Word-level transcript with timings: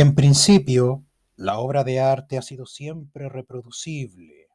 En 0.00 0.14
principio, 0.14 1.04
la 1.36 1.58
obra 1.58 1.84
de 1.84 2.00
arte 2.00 2.38
ha 2.38 2.42
sido 2.42 2.64
siempre 2.64 3.28
reproducible. 3.28 4.48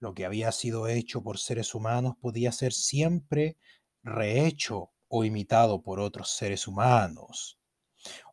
Lo 0.00 0.12
que 0.12 0.26
había 0.26 0.52
sido 0.52 0.86
hecho 0.86 1.22
por 1.22 1.38
seres 1.38 1.74
humanos 1.74 2.16
podía 2.20 2.52
ser 2.52 2.74
siempre 2.74 3.56
rehecho 4.02 4.90
o 5.08 5.24
imitado 5.24 5.82
por 5.82 5.98
otros 5.98 6.28
seres 6.28 6.68
humanos. 6.68 7.58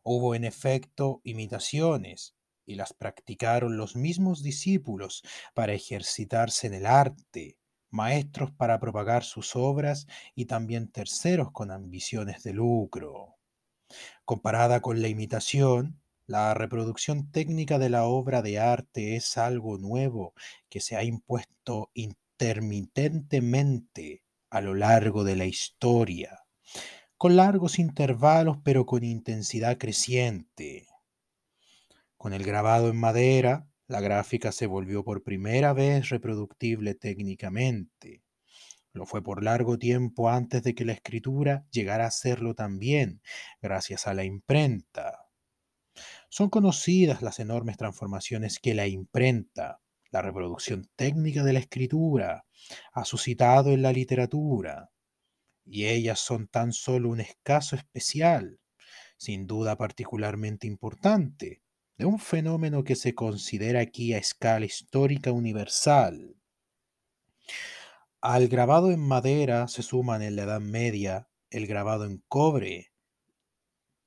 Hubo 0.02 0.34
en 0.34 0.44
efecto 0.44 1.22
imitaciones 1.24 2.36
y 2.66 2.74
las 2.74 2.92
practicaron 2.92 3.78
los 3.78 3.96
mismos 3.96 4.42
discípulos 4.42 5.22
para 5.54 5.72
ejercitarse 5.72 6.66
en 6.66 6.74
el 6.74 6.84
arte, 6.84 7.56
maestros 7.88 8.52
para 8.52 8.78
propagar 8.78 9.24
sus 9.24 9.56
obras 9.56 10.06
y 10.34 10.44
también 10.44 10.92
terceros 10.92 11.52
con 11.52 11.70
ambiciones 11.70 12.42
de 12.42 12.52
lucro. 12.52 13.36
Comparada 14.26 14.82
con 14.82 15.00
la 15.00 15.08
imitación, 15.08 16.03
la 16.26 16.54
reproducción 16.54 17.30
técnica 17.30 17.78
de 17.78 17.90
la 17.90 18.04
obra 18.04 18.40
de 18.40 18.58
arte 18.58 19.16
es 19.16 19.36
algo 19.36 19.76
nuevo 19.76 20.32
que 20.70 20.80
se 20.80 20.96
ha 20.96 21.04
impuesto 21.04 21.90
intermitentemente 21.92 24.24
a 24.48 24.62
lo 24.62 24.74
largo 24.74 25.24
de 25.24 25.36
la 25.36 25.44
historia, 25.44 26.46
con 27.18 27.36
largos 27.36 27.78
intervalos 27.78 28.56
pero 28.64 28.86
con 28.86 29.04
intensidad 29.04 29.76
creciente. 29.76 30.86
Con 32.16 32.32
el 32.32 32.42
grabado 32.42 32.88
en 32.88 32.96
madera, 32.96 33.68
la 33.86 34.00
gráfica 34.00 34.50
se 34.50 34.66
volvió 34.66 35.04
por 35.04 35.22
primera 35.22 35.74
vez 35.74 36.08
reproductible 36.08 36.94
técnicamente. 36.94 38.22
Lo 38.94 39.04
fue 39.04 39.22
por 39.22 39.42
largo 39.42 39.76
tiempo 39.76 40.30
antes 40.30 40.62
de 40.62 40.74
que 40.74 40.86
la 40.86 40.92
escritura 40.92 41.66
llegara 41.70 42.06
a 42.06 42.10
serlo 42.10 42.54
también, 42.54 43.20
gracias 43.60 44.06
a 44.06 44.14
la 44.14 44.24
imprenta. 44.24 45.23
Son 46.36 46.50
conocidas 46.50 47.22
las 47.22 47.38
enormes 47.38 47.76
transformaciones 47.76 48.58
que 48.58 48.74
la 48.74 48.88
imprenta, 48.88 49.80
la 50.10 50.20
reproducción 50.20 50.90
técnica 50.96 51.44
de 51.44 51.52
la 51.52 51.60
escritura, 51.60 52.44
ha 52.92 53.04
suscitado 53.04 53.70
en 53.70 53.82
la 53.82 53.92
literatura, 53.92 54.90
y 55.64 55.84
ellas 55.84 56.18
son 56.18 56.48
tan 56.48 56.72
solo 56.72 57.10
un 57.10 57.20
escaso 57.20 57.76
especial, 57.76 58.58
sin 59.16 59.46
duda 59.46 59.76
particularmente 59.76 60.66
importante, 60.66 61.62
de 61.98 62.04
un 62.04 62.18
fenómeno 62.18 62.82
que 62.82 62.96
se 62.96 63.14
considera 63.14 63.78
aquí 63.78 64.12
a 64.12 64.18
escala 64.18 64.66
histórica 64.66 65.30
universal. 65.30 66.34
Al 68.20 68.48
grabado 68.48 68.90
en 68.90 68.98
madera 68.98 69.68
se 69.68 69.84
suman 69.84 70.20
en 70.20 70.34
la 70.34 70.42
Edad 70.42 70.60
Media 70.60 71.28
el 71.50 71.68
grabado 71.68 72.06
en 72.06 72.24
cobre, 72.26 72.92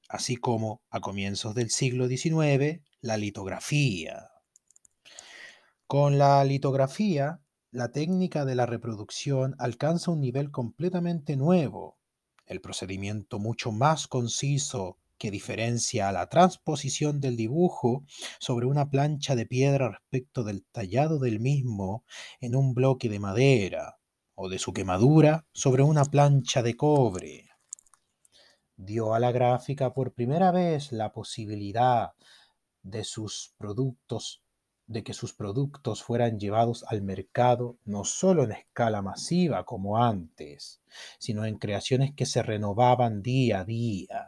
así 0.08 0.38
como 0.38 0.82
a 0.90 1.00
comienzos 1.00 1.56
del 1.56 1.70
siglo 1.70 2.08
XIX 2.08 2.82
la 3.02 3.18
litografía. 3.18 4.30
Con 5.86 6.18
la 6.18 6.44
litografía, 6.44 7.42
la 7.72 7.92
técnica 7.92 8.46
de 8.46 8.56
la 8.56 8.66
reproducción 8.66 9.56
alcanza 9.60 10.12
un 10.12 10.22
nivel 10.22 10.52
completamente 10.52 11.36
nuevo, 11.38 11.98
el 12.46 12.62
procedimiento 12.62 13.40
mucho 13.40 13.72
más 13.72 14.08
conciso 14.08 14.98
que 15.18 15.32
diferencia 15.32 16.10
a 16.10 16.12
la 16.12 16.30
transposición 16.30 17.20
del 17.20 17.36
dibujo 17.36 18.06
sobre 18.40 18.68
una 18.68 18.90
plancha 18.90 19.36
de 19.36 19.46
piedra 19.46 19.90
respecto 19.90 20.44
del 20.44 20.66
tallado 20.66 21.20
del 21.20 21.40
mismo 21.40 22.04
en 22.40 22.56
un 22.56 22.74
bloque 22.74 23.10
de 23.10 23.20
madera 23.20 23.98
o 24.36 24.50
de 24.50 24.60
su 24.60 24.74
quemadura 24.74 25.46
sobre 25.54 25.84
una 25.84 26.06
plancha 26.06 26.62
de 26.62 26.76
cobre 26.76 27.47
dio 28.78 29.14
a 29.14 29.20
la 29.20 29.32
gráfica 29.32 29.94
por 29.94 30.14
primera 30.14 30.52
vez 30.52 30.92
la 30.92 31.12
posibilidad 31.12 32.14
de 32.84 33.04
sus 33.04 33.54
productos 33.58 34.44
de 34.88 35.04
que 35.04 35.14
sus 35.14 35.34
productos 35.34 36.02
fueran 36.02 36.40
llevados 36.40 36.86
al 36.88 37.02
mercado 37.02 37.78
no 37.84 38.06
solo 38.06 38.44
en 38.44 38.54
escala 38.54 39.02
masiva 39.02 39.66
como 39.66 40.02
antes, 40.02 40.82
sino 41.20 41.46
en 41.46 41.58
creaciones 41.58 42.14
que 42.16 42.26
se 42.26 42.42
renovaban 42.42 43.22
día 43.22 43.60
a 43.60 43.66
día. 43.66 44.28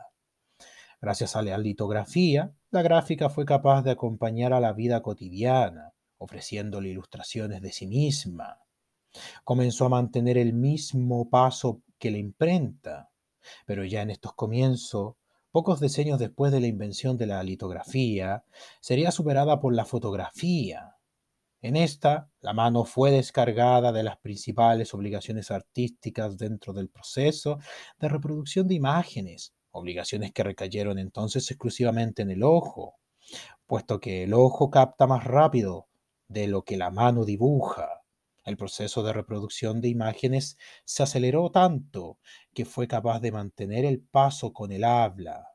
Gracias 1.02 1.38
a 1.38 1.42
la 1.42 1.58
litografía, 1.58 2.54
la 2.72 2.82
gráfica 2.82 3.30
fue 3.30 3.46
capaz 3.46 3.84
de 3.84 3.92
acompañar 3.92 4.52
a 4.52 4.60
la 4.60 4.74
vida 4.74 5.02
cotidiana, 5.02 5.94
ofreciéndole 6.18 6.90
ilustraciones 6.90 7.62
de 7.62 7.72
sí 7.72 7.88
misma. 7.88 8.60
Comenzó 9.46 9.86
a 9.86 9.90
mantener 9.90 10.38
el 10.38 10.54
mismo 10.54 11.30
paso 11.30 11.82
que 11.98 12.12
la 12.12 12.18
imprenta, 12.18 13.10
pero 13.66 13.86
ya 13.86 14.02
en 14.02 14.10
estos 14.10 14.34
comienzos, 14.34 15.16
pocos 15.52 15.80
decenios 15.80 16.20
después 16.20 16.52
de 16.52 16.60
la 16.60 16.68
invención 16.68 17.18
de 17.18 17.28
la 17.28 17.44
litografía, 17.44 18.44
sería 18.82 19.12
superada 19.12 19.60
por 19.60 19.74
la 19.74 19.86
fotografía. 19.86 20.96
En 21.62 21.76
esta, 21.76 22.30
la 22.40 22.54
mano 22.54 22.86
fue 22.86 23.12
descargada 23.12 23.92
de 23.92 24.04
las 24.04 24.18
principales 24.18 24.94
obligaciones 24.94 25.52
artísticas 25.52 26.38
dentro 26.38 26.72
del 26.72 26.90
proceso 26.90 27.60
de 28.00 28.08
reproducción 28.08 28.68
de 28.68 28.76
imágenes, 28.76 29.54
obligaciones 29.72 30.32
que 30.32 30.44
recayeron 30.44 30.98
entonces 31.00 31.50
exclusivamente 31.52 32.22
en 32.22 32.32
el 32.32 32.44
ojo, 32.44 32.96
puesto 33.68 34.00
que 34.00 34.24
el 34.24 34.34
ojo 34.34 34.70
capta 34.70 35.06
más 35.06 35.26
rápido 35.26 35.88
de 36.30 36.48
lo 36.48 36.64
que 36.64 36.78
la 36.78 36.92
mano 36.92 37.26
dibuja. 37.26 37.99
El 38.44 38.58
proceso 38.58 39.04
de 39.04 39.14
reproducción 39.14 39.82
de 39.82 39.90
imágenes 39.90 40.58
se 40.86 41.04
aceleró 41.04 41.52
tanto 41.52 42.20
que 42.54 42.66
fue 42.66 42.88
capaz 42.88 43.20
de 43.20 43.32
mantener 43.32 43.86
el 43.86 44.02
paso 44.02 44.54
con 44.54 44.72
el 44.72 44.84
habla. 44.84 45.48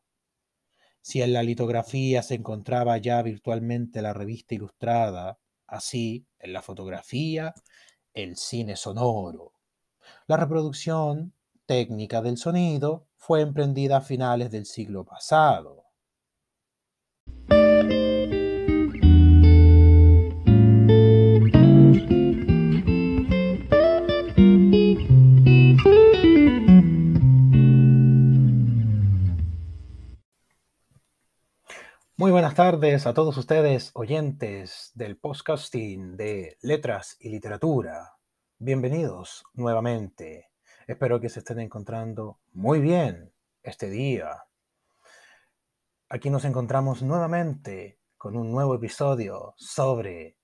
Si 1.00 1.21
en 1.23 1.33
la 1.33 1.43
litografía 1.43 2.23
se 2.23 2.34
encontraba 2.34 2.97
ya 2.99 3.21
virtualmente 3.23 4.00
la 4.00 4.12
revista 4.12 4.55
ilustrada, 4.55 5.39
así 5.67 6.27
en 6.39 6.53
la 6.53 6.62
fotografía 6.62 7.55
el 8.15 8.37
cine 8.37 8.77
sonoro. 8.77 9.53
La 10.27 10.37
reproducción 10.37 11.34
técnica 11.67 12.23
del 12.23 12.37
sonido 12.37 13.06
fue 13.17 13.41
emprendida 13.41 13.99
a 13.99 14.00
finales 14.00 14.50
del 14.50 14.67
siglo 14.67 15.05
pasado. 15.05 15.84
Buenas 32.54 32.72
tardes 32.72 33.06
a 33.09 33.15
todos 33.15 33.37
ustedes, 33.37 33.91
oyentes 33.94 34.92
del 34.94 35.16
podcasting 35.16 36.16
de 36.16 36.56
Letras 36.62 37.16
y 37.19 37.31
Literatura. 37.31 38.15
Bienvenidos 38.59 39.42
nuevamente. 39.54 40.53
Espero 40.87 41.20
que 41.20 41.28
se 41.31 41.41
estén 41.41 41.59
encontrando 41.59 42.38
muy 42.53 42.78
bien 42.78 43.32
este 43.64 43.91
día. 43.91 44.44
Aquí 46.09 46.31
nos 46.31 46.44
encontramos 46.44 47.03
nuevamente 47.03 47.98
con 48.16 48.37
un 48.37 48.53
nuevo 48.53 48.76
episodio 48.76 49.54
sobre 49.56 50.37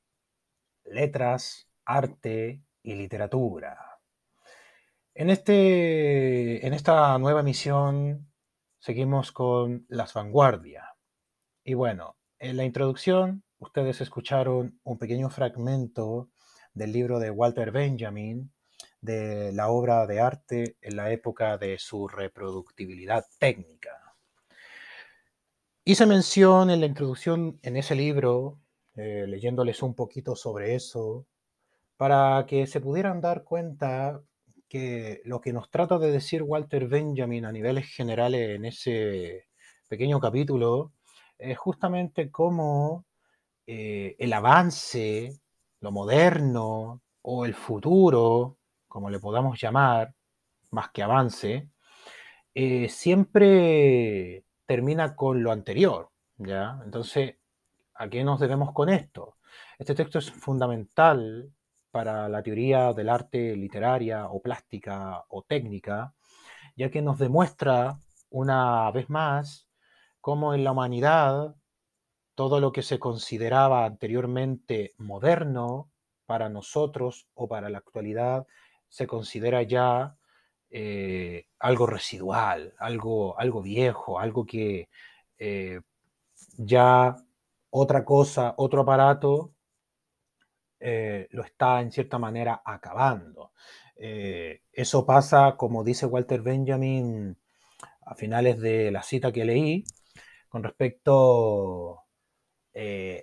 letras, 0.86 1.68
arte 1.84 2.64
y 2.82 2.94
literatura. 2.94 4.00
En, 5.14 5.30
este, 5.30 6.66
en 6.66 6.74
esta 6.74 7.16
nueva 7.18 7.38
emisión 7.38 8.32
seguimos 8.80 9.30
con 9.30 9.86
las 9.88 10.12
vanguardias 10.12 10.89
y 11.70 11.74
bueno, 11.74 12.16
en 12.40 12.56
la 12.56 12.64
introducción 12.64 13.44
ustedes 13.60 14.00
escucharon 14.00 14.80
un 14.82 14.98
pequeño 14.98 15.30
fragmento 15.30 16.28
del 16.74 16.90
libro 16.90 17.20
de 17.20 17.30
Walter 17.30 17.70
Benjamin 17.70 18.50
de 19.00 19.52
la 19.52 19.68
obra 19.68 20.04
de 20.08 20.18
arte 20.18 20.76
en 20.80 20.96
la 20.96 21.12
época 21.12 21.58
de 21.58 21.78
su 21.78 22.08
reproductibilidad 22.08 23.24
técnica. 23.38 24.16
Hice 25.84 26.06
mención 26.06 26.70
en 26.70 26.80
la 26.80 26.86
introducción 26.86 27.60
en 27.62 27.76
ese 27.76 27.94
libro, 27.94 28.58
eh, 28.96 29.26
leyéndoles 29.28 29.80
un 29.80 29.94
poquito 29.94 30.34
sobre 30.34 30.74
eso, 30.74 31.28
para 31.96 32.46
que 32.48 32.66
se 32.66 32.80
pudieran 32.80 33.20
dar 33.20 33.44
cuenta 33.44 34.20
que 34.68 35.20
lo 35.24 35.40
que 35.40 35.52
nos 35.52 35.70
trata 35.70 36.00
de 36.00 36.10
decir 36.10 36.42
Walter 36.42 36.88
Benjamin 36.88 37.44
a 37.44 37.52
niveles 37.52 37.86
generales 37.94 38.56
en 38.56 38.64
ese 38.64 39.46
pequeño 39.88 40.18
capítulo 40.18 40.94
es 41.40 41.58
justamente 41.58 42.30
cómo 42.30 43.06
eh, 43.66 44.16
el 44.18 44.32
avance, 44.32 45.40
lo 45.80 45.90
moderno 45.90 47.02
o 47.22 47.44
el 47.44 47.54
futuro, 47.54 48.58
como 48.88 49.10
le 49.10 49.18
podamos 49.18 49.60
llamar, 49.60 50.14
más 50.70 50.90
que 50.90 51.02
avance, 51.02 51.68
eh, 52.54 52.88
siempre 52.88 54.44
termina 54.66 55.16
con 55.16 55.42
lo 55.42 55.52
anterior, 55.52 56.10
¿ya? 56.36 56.80
Entonces, 56.84 57.36
¿a 57.94 58.08
qué 58.08 58.24
nos 58.24 58.40
debemos 58.40 58.72
con 58.72 58.88
esto? 58.88 59.36
Este 59.78 59.94
texto 59.94 60.18
es 60.18 60.30
fundamental 60.30 61.52
para 61.90 62.28
la 62.28 62.42
teoría 62.42 62.92
del 62.92 63.08
arte 63.08 63.56
literaria 63.56 64.26
o 64.28 64.40
plástica 64.40 65.24
o 65.28 65.42
técnica, 65.42 66.14
ya 66.76 66.90
que 66.90 67.02
nos 67.02 67.18
demuestra 67.18 67.98
una 68.30 68.90
vez 68.92 69.10
más 69.10 69.69
cómo 70.20 70.54
en 70.54 70.64
la 70.64 70.72
humanidad 70.72 71.54
todo 72.34 72.60
lo 72.60 72.72
que 72.72 72.82
se 72.82 72.98
consideraba 72.98 73.84
anteriormente 73.84 74.94
moderno 74.98 75.90
para 76.26 76.48
nosotros 76.48 77.26
o 77.34 77.48
para 77.48 77.68
la 77.68 77.78
actualidad 77.78 78.46
se 78.88 79.06
considera 79.06 79.62
ya 79.62 80.16
eh, 80.70 81.46
algo 81.58 81.86
residual, 81.86 82.74
algo, 82.78 83.38
algo 83.38 83.62
viejo, 83.62 84.20
algo 84.20 84.46
que 84.46 84.88
eh, 85.38 85.80
ya 86.56 87.16
otra 87.70 88.04
cosa, 88.04 88.54
otro 88.56 88.82
aparato 88.82 89.52
eh, 90.78 91.28
lo 91.30 91.42
está 91.44 91.80
en 91.80 91.92
cierta 91.92 92.18
manera 92.18 92.62
acabando. 92.64 93.52
eso 93.96 95.04
pasa, 95.04 95.56
como 95.56 95.84
dice 95.84 96.06
Walter 96.06 96.42
Benjamin 96.42 97.36
a 98.06 98.14
finales 98.14 98.58
de 98.60 98.90
la 98.90 99.02
cita 99.02 99.32
que 99.32 99.44
leí, 99.44 99.84
con 100.50 100.62
respecto 100.62 102.04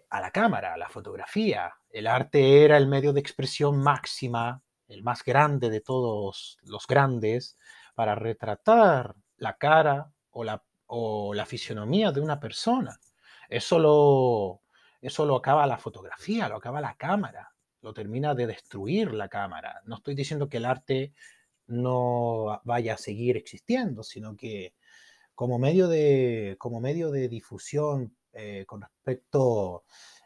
a 0.10 0.22
la 0.22 0.32
cámara, 0.32 0.74
a 0.74 0.78
la 0.78 0.90
fotografía. 0.90 1.72
El 1.90 2.08
arte 2.08 2.64
era 2.66 2.78
el 2.78 2.88
medio 2.88 3.14
de 3.14 3.20
expresión 3.20 3.78
máxima 3.78 4.64
el 4.88 5.04
más 5.04 5.24
grande 5.24 5.70
de 5.70 5.82
todos 5.82 6.58
los 6.64 6.88
grandes, 6.88 7.58
para 7.96 8.16
retratar 8.16 9.16
la 9.38 9.58
cara 9.58 10.12
o 10.32 10.44
la, 10.44 10.64
o 10.86 11.34
la 11.34 11.46
fisionomía 11.46 12.12
de 12.12 12.22
una 12.22 12.40
persona. 12.40 13.00
Eso 13.50 13.80
lo, 13.80 14.62
eso 15.02 15.26
lo 15.26 15.36
acaba 15.36 15.66
la 15.68 15.78
fotografía, 15.78 16.48
lo 16.48 16.58
acaba 16.58 16.82
la 16.82 16.96
cámara, 16.96 17.54
lo 17.82 17.94
termina 17.94 18.36
de 18.36 18.48
destruir 18.48 19.14
la 19.14 19.30
cámara. 19.30 19.82
No 19.86 19.96
estoy 19.96 20.16
diciendo 20.16 20.48
que 20.48 20.58
el 20.58 20.66
arte 20.66 21.14
no 21.68 22.62
vaya 22.64 22.94
a 22.94 22.98
seguir 22.98 23.36
existiendo, 23.36 24.04
sino 24.04 24.36
que 24.38 24.74
como 25.38 25.60
medio 25.60 25.88
de, 25.88 26.56
como 26.58 26.80
medio 26.82 27.12
de 27.12 27.30
difusión 27.30 28.18
eh, 28.34 28.66
con 28.66 28.82
respecto, 28.82 29.84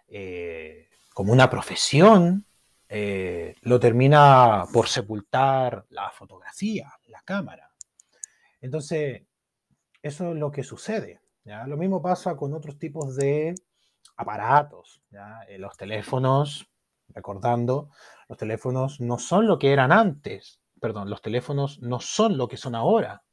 eh, 0.07 0.87
como 1.13 1.33
una 1.33 1.49
profesión, 1.49 2.45
eh, 2.87 3.55
lo 3.63 3.77
termina 3.77 4.63
por 4.71 4.87
sepultar 4.87 5.85
la 5.89 6.09
fotografía, 6.11 6.93
la 7.07 7.21
cámara. 7.23 7.69
Entonces, 8.61 9.23
eso 10.01 10.31
es 10.31 10.37
lo 10.37 10.49
que 10.49 10.63
sucede. 10.63 11.19
¿ya? 11.43 11.67
Lo 11.67 11.75
mismo 11.75 12.01
pasa 12.01 12.37
con 12.37 12.53
otros 12.53 12.79
tipos 12.79 13.17
de 13.17 13.53
aparatos. 14.15 15.01
¿ya? 15.09 15.41
Eh, 15.49 15.57
los 15.57 15.75
teléfonos, 15.75 16.69
recordando, 17.09 17.89
los 18.29 18.37
teléfonos 18.37 19.01
no 19.01 19.19
son 19.19 19.45
lo 19.45 19.59
que 19.59 19.73
eran 19.73 19.91
antes. 19.91 20.61
Perdón, 20.79 21.09
los 21.09 21.21
teléfonos 21.21 21.81
no 21.81 21.99
son 21.99 22.37
lo 22.37 22.47
que 22.47 22.55
son 22.55 22.75
ahora. 22.75 23.25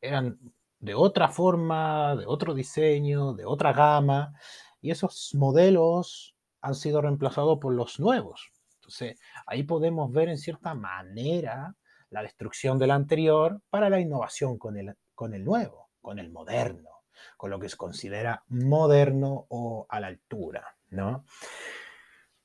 Eran 0.00 0.38
de 0.80 0.94
otra 0.94 1.28
forma, 1.28 2.16
de 2.16 2.26
otro 2.26 2.54
diseño, 2.54 3.34
de 3.34 3.44
otra 3.44 3.72
gama. 3.72 4.34
Y 4.80 4.90
esos 4.90 5.34
modelos 5.34 6.36
han 6.60 6.74
sido 6.74 7.00
reemplazados 7.00 7.58
por 7.58 7.74
los 7.74 7.98
nuevos. 8.00 8.50
Entonces, 8.74 9.20
ahí 9.46 9.64
podemos 9.64 10.12
ver 10.12 10.28
en 10.28 10.38
cierta 10.38 10.74
manera 10.74 11.74
la 12.10 12.22
destrucción 12.22 12.78
del 12.78 12.90
anterior 12.90 13.60
para 13.70 13.90
la 13.90 14.00
innovación 14.00 14.58
con 14.58 14.78
el, 14.78 14.94
con 15.14 15.34
el 15.34 15.44
nuevo, 15.44 15.90
con 16.00 16.18
el 16.18 16.30
moderno, 16.30 16.90
con 17.36 17.50
lo 17.50 17.58
que 17.58 17.68
se 17.68 17.76
considera 17.76 18.44
moderno 18.48 19.46
o 19.48 19.86
a 19.88 20.00
la 20.00 20.06
altura, 20.06 20.76
¿no? 20.90 21.24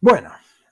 Bueno, 0.02 0.32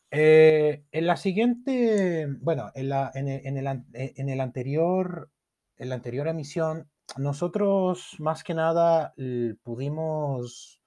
eh, 0.10 0.84
en 0.92 1.08
la 1.08 1.16
siguiente, 1.16 2.28
bueno, 2.42 2.72
en, 2.76 2.90
la, 2.90 3.12
en, 3.14 3.30
el, 3.30 3.46
en, 3.94 4.30
el, 4.30 4.42
anterior, 4.42 5.30
en 5.78 5.88
la 5.88 5.96
anterior 5.96 6.28
emisión, 6.28 6.91
nosotros 7.18 8.16
más 8.20 8.44
que 8.44 8.54
nada 8.54 9.14
pudimos 9.64 10.82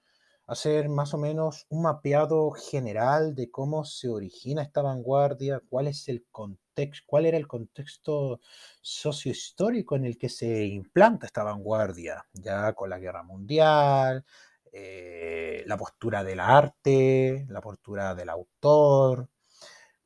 hacer 0.47 0.89
más 0.89 1.15
o 1.15 1.19
menos 1.19 1.67
un 1.71 1.83
mapeado 1.83 2.51
general 2.53 3.35
de 3.35 3.51
cómo 3.51 3.85
se 3.85 4.09
origina 4.09 4.63
esta 4.63 4.83
vanguardia, 4.83 5.61
cuál 5.69 5.89
es 5.89 6.09
el 6.09 6.27
contexto, 6.31 7.05
cuál 7.07 7.27
era 7.27 7.37
el 7.37 7.47
contexto 7.47 8.41
sociohistórico 8.83 9.97
en 9.97 10.05
el 10.05 10.19
que 10.19 10.29
se 10.29 10.65
implanta 10.67 11.27
esta 11.27 11.45
vanguardia, 11.45 12.27
ya 12.33 12.73
con 12.73 12.91
la 12.91 12.99
guerra 12.99 13.23
mundial, 13.23 14.25
eh, 14.73 15.63
la 15.67 15.77
postura 15.77 16.25
del 16.25 16.41
arte, 16.41 17.47
la 17.49 17.61
postura 17.61 18.15
del 18.15 18.29
autor, 18.29 19.29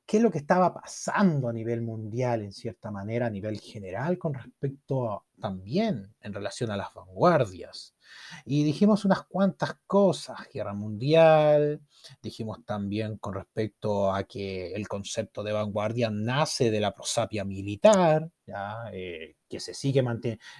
qué 0.09 0.17
es 0.17 0.23
lo 0.23 0.31
que 0.31 0.39
estaba 0.39 0.73
pasando 0.73 1.51
a 1.51 1.53
nivel 1.53 1.83
mundial, 1.83 2.41
en 2.41 2.51
cierta 2.51 2.91
manera, 2.91 3.27
a 3.27 3.31
nivel 3.31 3.61
general, 3.61 4.17
con 4.17 4.33
respecto 4.33 5.27
también 5.39 6.15
en 6.23 6.33
relación 6.33 6.71
a 6.71 6.79
las 6.79 6.95
vanguardias. 6.95 7.95
Y 8.45 8.65
dijimos 8.65 9.05
unas 9.05 9.25
cuantas 9.25 9.77
cosas, 9.87 10.39
guerra 10.53 10.75
mundial, 10.75 11.81
dijimos 12.23 12.65
también 12.65 13.19
con 13.19 13.35
respecto 13.35 14.13
a 14.13 14.25
que 14.25 14.73
el 14.73 14.89
concepto 14.89 15.43
de 15.43 15.53
vanguardia 15.53 16.11
nace 16.11 16.71
de 16.71 16.81
la 16.81 16.95
prosapia 16.95 17.45
militar, 17.45 18.31
¿ya? 18.47 18.91
Eh, 18.93 19.37
que 19.49 19.61
se 19.61 19.75
sigue 19.75 20.05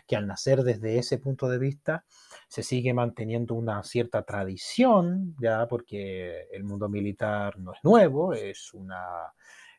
que 0.07 0.17
al 0.17 0.27
nacer 0.27 0.63
desde 0.63 0.99
ese 0.99 1.19
punto 1.19 1.49
de 1.49 1.59
vista, 1.59 2.05
se 2.49 2.63
sigue 2.63 2.95
manteniendo 2.95 3.55
una 3.55 3.83
cierta 3.83 4.23
tradición, 4.23 5.37
ya 5.41 5.67
porque 5.69 6.47
el 6.51 6.65
mundo 6.65 6.89
militar 6.89 7.59
no 7.59 7.73
es 7.73 7.79
nuevo, 7.83 8.33
es, 8.33 8.73
una, 8.73 9.33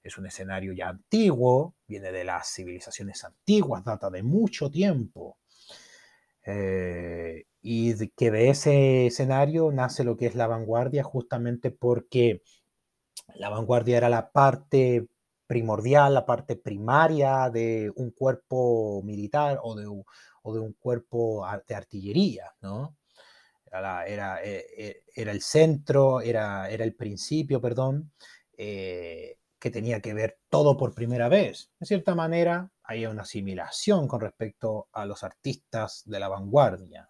es 0.04 0.18
un 0.18 0.27
escenario 0.27 0.74
ya 0.74 0.89
antiguo, 0.89 1.75
viene 1.88 2.12
de 2.12 2.24
las 2.24 2.54
civilizaciones 2.54 3.24
antiguas, 3.24 3.83
data 3.83 4.10
de 4.10 4.24
mucho 4.24 4.69
tiempo. 4.69 5.39
Eh, 6.45 7.45
y 7.61 8.09
que 8.09 8.31
de 8.31 8.50
ese 8.50 9.07
escenario 9.07 9.71
nace 9.71 10.03
lo 10.03 10.17
que 10.17 10.27
es 10.27 10.35
la 10.35 10.47
vanguardia, 10.47 11.03
justamente 11.03 11.71
porque 11.71 12.41
la 13.35 13.50
vanguardia 13.50 13.97
era 13.97 14.09
la 14.09 14.31
parte 14.31 15.07
primordial, 15.47 16.13
la 16.13 16.25
parte 16.25 16.56
primaria 16.56 17.50
de 17.50 17.91
un 17.95 18.11
cuerpo 18.11 19.01
militar 19.03 19.59
o 19.63 19.75
de, 19.75 19.88
o 19.88 20.53
de 20.53 20.59
un 20.59 20.73
cuerpo 20.73 21.45
de 21.67 21.75
artillería, 21.75 22.53
¿no? 22.61 22.95
Era, 23.71 24.06
era, 24.07 24.44
eh, 24.44 24.65
eh, 24.77 25.03
era 25.15 25.31
el 25.31 25.41
centro, 25.41 26.21
era, 26.21 26.69
era, 26.69 26.83
el 26.83 26.95
principio, 26.95 27.61
perdón, 27.61 28.11
eh, 28.57 29.37
que 29.59 29.69
tenía 29.69 30.01
que 30.01 30.13
ver 30.13 30.39
todo 30.49 30.75
por 30.78 30.95
primera 30.95 31.30
vez. 31.30 31.71
De 31.80 31.85
cierta 31.85 32.16
manera, 32.16 32.71
hay 32.83 33.06
una 33.06 33.23
asimilación 33.23 34.07
con 34.07 34.21
respecto 34.21 34.87
a 34.92 35.06
los 35.06 35.23
artistas 35.23 36.04
de 36.06 36.19
la 36.19 36.30
vanguardia. 36.30 37.08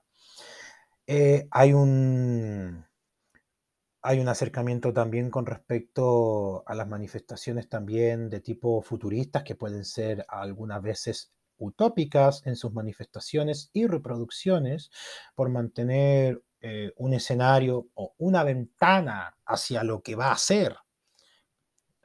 Hay 1.52 1.74
un 1.74 2.86
hay 4.02 4.20
un 4.20 4.30
acercamiento 4.30 4.94
también 4.94 5.30
con 5.30 5.46
respecto 5.46 6.64
a 6.66 6.74
las 6.74 6.88
manifestaciones 6.88 7.68
también 7.68 8.30
de 8.30 8.40
tipo 8.40 8.82
futuristas 8.82 9.44
que 9.44 9.56
pueden 9.56 9.84
ser 9.84 10.26
algunas 10.30 10.82
veces 10.82 11.34
utópicas 11.58 12.46
en 12.46 12.56
sus 12.56 12.74
manifestaciones 12.74 13.70
y 13.74 13.88
reproducciones 13.88 14.90
por 15.36 15.50
mantener 15.50 16.42
eh, 16.62 16.94
un 16.98 17.14
escenario 17.14 17.88
o 17.94 18.14
una 18.18 18.44
ventana 18.44 19.38
hacia 19.46 19.84
lo 19.84 20.02
que 20.02 20.16
va 20.16 20.32
a 20.32 20.38
ser, 20.38 20.78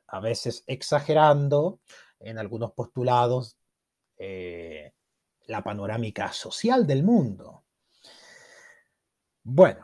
a 0.09 0.21
veces 0.21 0.65
exagerando 0.67 1.81
en 2.19 2.39
algunos 2.39 2.73
postulados 2.73 3.57
eh, 4.17 4.93
la 5.47 5.63
panorámica 5.63 6.33
social 6.33 6.87
del 6.87 7.05
mundo. 7.05 7.64
Bueno, 9.47 9.81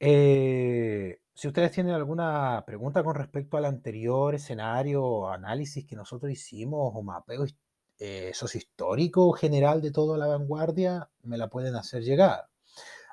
eh, 0.00 1.20
si 1.34 1.48
ustedes 1.48 1.72
tienen 1.72 1.94
alguna 1.94 2.64
pregunta 2.66 3.04
con 3.04 3.14
respecto 3.14 3.56
al 3.58 3.66
anterior 3.66 4.34
escenario 4.34 5.28
análisis 5.30 5.86
que 5.86 5.96
nosotros 5.96 6.32
hicimos 6.32 6.92
o 6.94 7.02
mapeo 7.02 7.44
eh, 7.98 8.32
sociohistórico 8.34 9.32
general 9.32 9.82
de 9.82 9.92
toda 9.92 10.18
la 10.18 10.26
vanguardia, 10.26 11.10
me 11.22 11.38
la 11.38 11.48
pueden 11.48 11.76
hacer 11.76 12.04
llegar. 12.04 12.48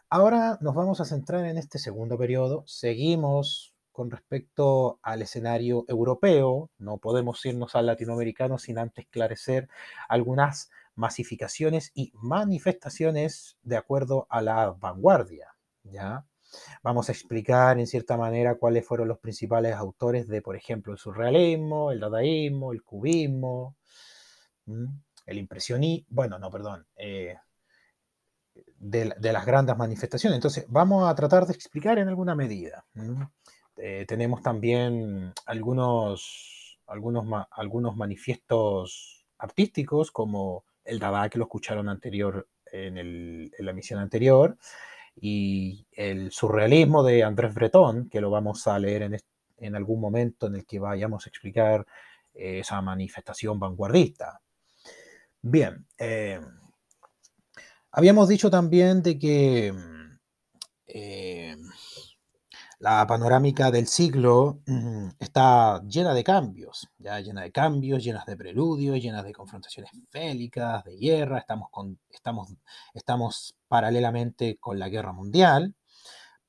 Ahora 0.10 0.58
nos 0.62 0.76
vamos 0.76 1.02
a 1.02 1.06
centrar 1.06 1.46
en 1.46 1.58
este 1.58 1.80
segundo 1.80 2.18
periodo. 2.18 2.64
Seguimos 2.68 3.74
con 3.92 4.12
respecto 4.12 5.00
al 5.04 5.22
escenario 5.22 5.86
europeo. 5.90 6.72
No 6.78 6.98
podemos 7.00 7.46
irnos 7.46 7.76
al 7.76 7.88
latinoamericano 7.88 8.58
sin 8.58 8.80
antes 8.80 9.06
esclarecer 9.06 9.70
algunas 10.10 10.72
masificaciones 10.96 11.92
y 11.96 12.12
manifestaciones 12.16 13.58
de 13.64 13.78
acuerdo 13.78 14.28
a 14.30 14.42
la 14.42 14.72
vanguardia. 14.72 15.53
¿Ya? 15.84 16.26
Vamos 16.84 17.10
a 17.10 17.12
explicar 17.12 17.80
en 17.80 17.88
cierta 17.88 18.18
manera 18.18 18.56
cuáles 18.56 18.86
fueron 18.86 19.08
los 19.08 19.20
principales 19.20 19.76
autores 19.76 20.28
de, 20.28 20.42
por 20.42 20.56
ejemplo, 20.56 20.94
el 20.94 21.00
surrealismo, 21.00 21.92
el 21.92 22.00
dadaísmo, 22.00 22.74
el 22.74 22.84
cubismo, 22.84 23.76
el 25.26 25.38
impresionismo, 25.38 26.06
bueno, 26.10 26.40
no, 26.40 26.50
perdón, 26.50 26.86
eh, 26.96 27.38
de, 28.78 29.16
las 29.20 29.46
grandes 29.46 29.78
manifestaciones. 29.78 30.38
Entonces, 30.38 30.66
vamos 30.68 31.10
a 31.10 31.16
tratar 31.16 31.46
de 31.46 31.54
explicar 31.54 31.98
en 31.98 32.08
alguna 32.08 32.36
medida. 32.36 32.86
Eh, 33.78 34.06
tenemos 34.08 34.42
también 34.42 35.34
algunos, 35.46 36.80
algunos, 36.88 37.26
algunos 37.52 37.96
manifiestos 37.96 39.26
artísticos, 39.38 40.12
como 40.12 40.66
el 40.84 41.00
Dada, 41.00 41.30
que 41.30 41.40
lo 41.40 41.46
escucharon 41.46 41.90
anterior 41.90 42.48
en, 42.72 42.98
en 42.98 43.52
la 43.60 43.74
misión 43.74 44.00
anterior, 44.00 44.58
y 45.16 45.86
el 45.92 46.32
surrealismo 46.32 47.04
de 47.04 47.24
Andrés 47.24 47.54
Breton, 47.54 48.10
que 48.10 48.22
lo 48.22 48.30
vamos 48.30 48.68
a 48.68 48.80
leer 48.80 49.04
en, 49.04 49.18
en 49.58 49.76
algún 49.76 50.00
momento 50.00 50.48
en 50.48 50.56
el 50.56 50.66
que 50.66 50.80
vayamos 50.80 51.26
a 51.26 51.30
explicar 51.30 51.86
eh, 52.34 52.60
esa 52.60 52.82
manifestación 52.82 53.60
vanguardista. 53.60 54.42
Bien, 55.42 55.86
eh, 55.98 56.40
habíamos 57.92 58.28
dicho 58.30 58.50
también 58.50 59.04
de 59.04 59.20
que 59.20 59.74
eh, 60.88 61.56
la 62.84 63.08
panorámica 63.08 63.72
del 63.72 63.88
siglo 63.88 64.60
mm, 64.66 65.12
está 65.18 65.82
llena 65.88 66.14
de 66.14 66.22
cambios, 66.22 66.90
ya 66.98 67.18
llena 67.22 67.42
de 67.44 67.52
cambios, 67.54 68.04
llenas 68.04 68.26
de 68.26 68.36
preludios, 68.36 69.02
llenas 69.02 69.24
de 69.24 69.32
confrontaciones 69.32 69.90
félicas, 70.10 70.84
de 70.84 70.98
guerra, 70.98 71.38
estamos, 71.38 71.70
con, 71.72 71.98
estamos, 72.10 72.50
estamos 72.94 73.56
paralelamente 73.70 74.58
con 74.60 74.80
la 74.80 74.90
guerra 74.90 75.14
mundial, 75.14 75.76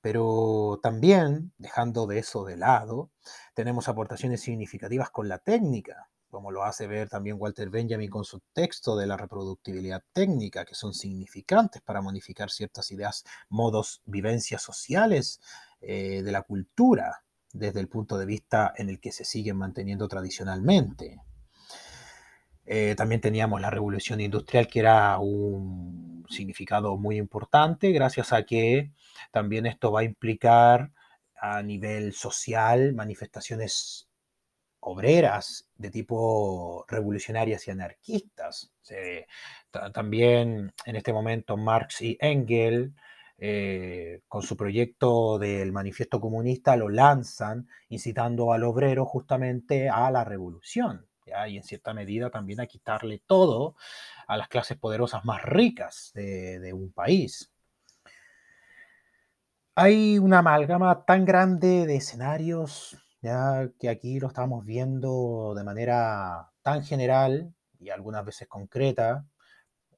pero 0.01 0.81
también, 0.83 1.53
dejando 1.57 2.09
de 2.09 2.19
eso 2.19 2.45
de 2.45 2.57
lado, 2.57 3.11
tenemos 3.55 3.89
aportaciones 3.89 4.41
significativas 4.41 5.11
con 5.11 5.29
la 5.29 5.39
técnica, 5.39 6.09
como 6.31 6.51
lo 6.51 6.65
hace 6.65 6.89
ver 6.89 7.09
también 7.09 7.37
Walter 7.39 7.71
Benjamin 7.71 8.11
con 8.11 8.25
su 8.25 8.41
texto 8.53 8.97
de 8.97 9.07
la 9.07 9.17
reproductibilidad 9.17 10.03
técnica, 10.13 10.65
que 10.65 10.75
son 10.75 10.93
significantes 10.93 11.81
para 11.81 12.03
modificar 12.03 12.51
ciertas 12.51 12.91
ideas, 12.91 13.23
modos, 13.49 14.03
vivencias 14.05 14.61
sociales 14.61 15.41
eh, 15.87 16.23
de 16.23 16.33
la 16.33 16.43
cultura, 16.43 17.23
desde 17.53 17.81
el 17.81 17.89
punto 17.89 18.19
de 18.19 18.27
vista 18.27 18.73
en 18.77 18.89
el 18.89 19.01
que 19.01 19.13
se 19.13 19.25
siguen 19.25 19.57
manteniendo 19.57 20.09
tradicionalmente. 20.09 21.21
Eh, 22.67 22.95
también 22.97 23.21
teníamos 23.21 23.61
la 23.61 23.71
revolución 23.71 24.21
industrial, 24.21 24.67
que 24.67 24.81
era 24.81 25.19
un 25.19 26.25
significado 26.29 26.97
muy 26.97 27.19
importante, 27.19 27.93
gracias 27.93 28.33
a 28.33 28.45
que 28.45 28.93
también 29.31 29.67
esto 29.67 29.93
va 29.93 30.01
a 30.01 30.05
implicar 30.05 30.91
a 31.37 31.63
nivel 31.63 32.15
social 32.15 32.95
manifestaciones 32.95 34.09
obreras 34.81 35.69
de 35.77 35.91
tipo 35.91 36.85
revolucionarias 36.89 37.67
y 37.67 37.71
anarquistas. 37.71 38.73
también 39.93 40.73
en 40.87 40.97
este 40.97 41.13
momento 41.13 41.57
Marx 41.57 42.03
y 42.03 42.17
Engels, 42.21 42.93
eh, 43.47 44.23
con 44.29 44.43
su 44.43 44.57
proyecto 44.57 45.39
del 45.39 45.73
manifiesto 45.73 46.21
comunista, 46.21 46.77
lo 46.77 46.89
lanzan 46.89 47.69
incitando 47.89 48.53
al 48.53 48.65
obrero 48.65 49.05
justamente 49.05 49.89
a 49.89 50.11
la 50.11 50.25
revolución. 50.25 51.07
y 51.49 51.57
en 51.57 51.63
cierta 51.63 51.95
medida 51.95 52.31
también 52.31 52.61
a 52.61 52.67
quitarle 52.67 53.23
todo 53.27 53.77
a 54.29 54.37
las 54.37 54.49
clases 54.49 54.79
poderosas 54.79 55.25
más 55.25 55.43
ricas 55.43 56.13
de 56.15 56.73
un 56.73 56.93
país. 56.93 57.51
Hay 59.75 60.19
una 60.19 60.39
amalgama 60.39 61.05
tan 61.05 61.25
grande 61.25 61.87
de 61.87 61.97
escenarios 61.97 62.97
ya 63.25 63.71
que 63.79 63.89
aquí 63.89 64.21
lo 64.21 64.29
estamos 64.29 64.67
viendo 64.67 65.55
de 65.57 65.65
manera 65.65 66.53
tan 66.63 66.85
general 66.85 67.55
y 67.81 67.89
algunas 67.89 68.25
veces 68.25 68.49
concreta, 68.49 69.27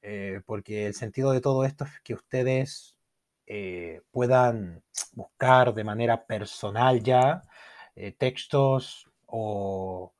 eh, 0.03 0.43
porque 0.47 0.87
el 0.87 0.95
sentido 0.95 1.33
de 1.33 1.41
todo 1.41 1.65
esto 1.65 1.85
es 1.85 1.91
que 2.05 2.15
ustedes 2.15 2.96
eh, 3.47 4.03
puedan 4.11 4.83
buscar 5.13 5.73
de 5.75 5.85
manera 5.85 6.27
personal 6.27 7.03
ya 7.03 7.43
eh, 7.95 8.13
textos 8.13 9.09
o, 9.27 10.13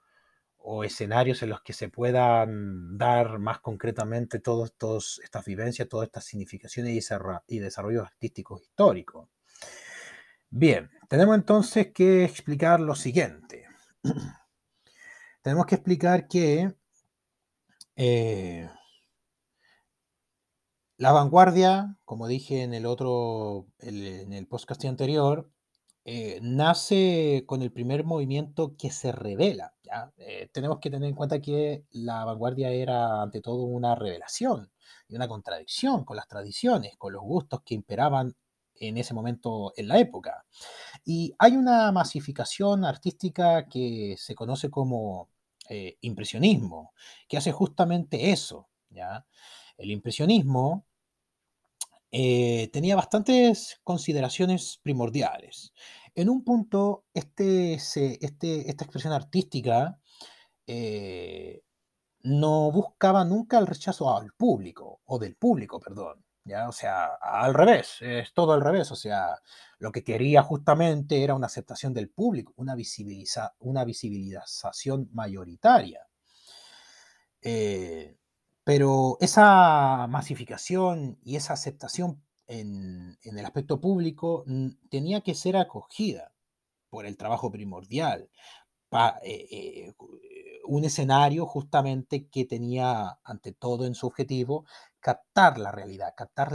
escenarios 0.85 1.43
en 1.43 1.51
los 1.51 1.63
que 1.63 1.73
se 1.73 1.89
puedan 1.89 2.99
dar 2.99 3.39
más 3.39 3.61
concretamente 3.61 4.41
todas 4.41 4.73
estas 5.23 5.45
vivencias, 5.45 5.89
todas 5.89 6.07
estas 6.07 6.25
significaciones 6.25 6.93
y, 6.93 7.55
y 7.57 7.59
desarrollos 7.61 8.05
artísticos 8.05 8.63
históricos. 8.63 9.29
Bien, 10.51 10.91
tenemos 11.09 11.37
entonces 11.37 11.93
que 11.93 12.25
explicar 12.25 12.81
lo 12.81 12.95
siguiente. 12.95 13.67
tenemos 15.43 15.67
que 15.67 15.77
explicar 15.77 16.27
que 16.27 16.75
eh, 17.95 18.69
la 20.99 21.13
vanguardia, 21.13 21.97
como 22.05 22.27
dije 22.27 22.63
en 22.63 22.73
el 22.75 22.87
otro, 22.87 23.67
en 23.79 24.33
el 24.33 24.47
podcast 24.47 24.85
anterior, 24.85 25.51
eh, 26.05 26.39
nace 26.41 27.45
con 27.47 27.63
el 27.63 27.73
primer 27.73 28.05
movimiento 28.05 28.77
que 28.77 28.91
se 28.91 29.13
revela. 29.13 29.75
Eh, 30.19 30.49
tenemos 30.53 30.79
que 30.79 30.91
tener 30.91 31.09
en 31.09 31.15
cuenta 31.15 31.41
que 31.41 31.85
la 31.91 32.25
vanguardia 32.25 32.71
era 32.71 33.23
ante 33.23 33.41
todo 33.41 33.65
una 33.65 33.95
revelación 33.95 34.71
y 35.09 35.17
una 35.17 35.29
contradicción 35.29 36.05
con 36.05 36.17
las 36.17 36.29
tradiciones, 36.29 36.97
con 36.97 37.13
los 37.13 37.23
gustos 37.23 37.63
que 37.65 37.75
imperaban 37.75 38.35
en 38.77 38.99
ese 38.99 39.15
momento 39.15 39.73
en 39.77 39.89
la 39.89 39.99
época. 39.99 40.45
Y 41.05 41.35
hay 41.39 41.57
una 41.57 41.93
masificación 41.93 42.85
artística 42.85 43.69
que 43.69 44.17
se 44.19 44.35
conoce 44.35 44.71
como 44.71 45.29
eh, 45.69 45.97
impresionismo, 46.03 46.93
que 47.29 47.37
hace 47.37 47.53
justamente 47.53 48.31
eso. 48.31 48.69
¿ya? 48.91 49.27
El 49.77 49.91
impresionismo 49.91 50.87
eh, 52.11 52.69
tenía 52.73 52.97
bastantes 52.97 53.81
consideraciones 53.85 54.81
primordiales. 54.83 55.73
En 56.15 56.31
un 56.31 56.45
punto, 56.45 57.05
este, 57.13 57.75
este, 57.75 58.71
esta 58.71 58.85
expresión 58.85 59.13
artística 59.13 60.01
eh, 60.67 61.63
no 62.23 62.73
buscaba 62.73 63.25
nunca 63.25 63.59
el 63.59 63.67
rechazo 63.67 64.17
al 64.17 64.33
público, 64.33 65.01
o 65.05 65.19
del 65.19 65.37
público, 65.37 65.79
perdón. 65.79 66.25
¿ya? 66.45 66.69
O 66.69 66.73
sea, 66.73 67.17
al 67.21 67.55
revés, 67.55 67.99
es 68.01 68.33
todo 68.33 68.53
al 68.53 68.63
revés. 68.63 68.91
O 68.93 68.97
sea, 68.97 69.41
lo 69.79 69.93
que 69.93 70.03
quería 70.05 70.43
justamente 70.43 71.23
era 71.23 71.35
una 71.35 71.47
aceptación 71.47 71.93
del 71.93 72.09
público, 72.09 72.55
una, 72.57 72.75
visibiliza, 72.75 73.55
una 73.59 73.85
visibilización 73.85 75.11
mayoritaria. 75.13 76.07
Eh, 77.43 78.17
pero 78.67 79.17
esa 79.21 80.09
masificación 80.09 81.21
y 81.23 81.37
esa 81.37 81.53
aceptación 81.53 82.21
en, 82.49 83.17
el 83.23 83.45
aspecto 83.47 83.81
público 83.81 84.45
tenía 84.91 85.21
que 85.21 85.37
ser 85.37 85.57
acogida 85.57 86.33
por 86.91 87.07
el 87.07 87.17
trabajo 87.17 87.53
primordial, 87.53 88.29
eh, 89.23 89.47
eh, 89.53 89.95
un 90.65 90.85
escenario 90.85 91.47
justamente 91.47 92.27
que 92.27 92.45
tenía 92.45 93.21
ante 93.23 93.53
todo 93.53 93.87
en 93.87 93.95
su 93.95 94.09
objetivo 94.09 94.67
captar 94.99 95.59
la 95.59 95.71
realidad, 95.71 96.15
captar, 96.17 96.51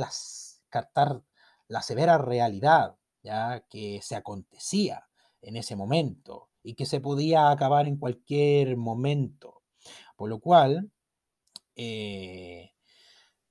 captar 0.68 1.24
la 1.70 1.82
severa 1.82 2.18
realidad 2.18 2.98
ya 3.24 3.64
que 3.70 4.02
se 4.02 4.18
acontecía 4.18 5.08
en 5.42 5.56
ese 5.56 5.78
momento 5.78 6.50
y 6.62 6.74
que 6.74 6.86
se 6.86 7.00
podía 7.00 7.52
acabar 7.52 7.88
en 7.88 7.96
cualquier 7.96 8.76
momento. 8.76 9.62
Por 10.18 10.28
lo 10.28 10.42
cual, 10.42 10.92
eh, 11.76 12.72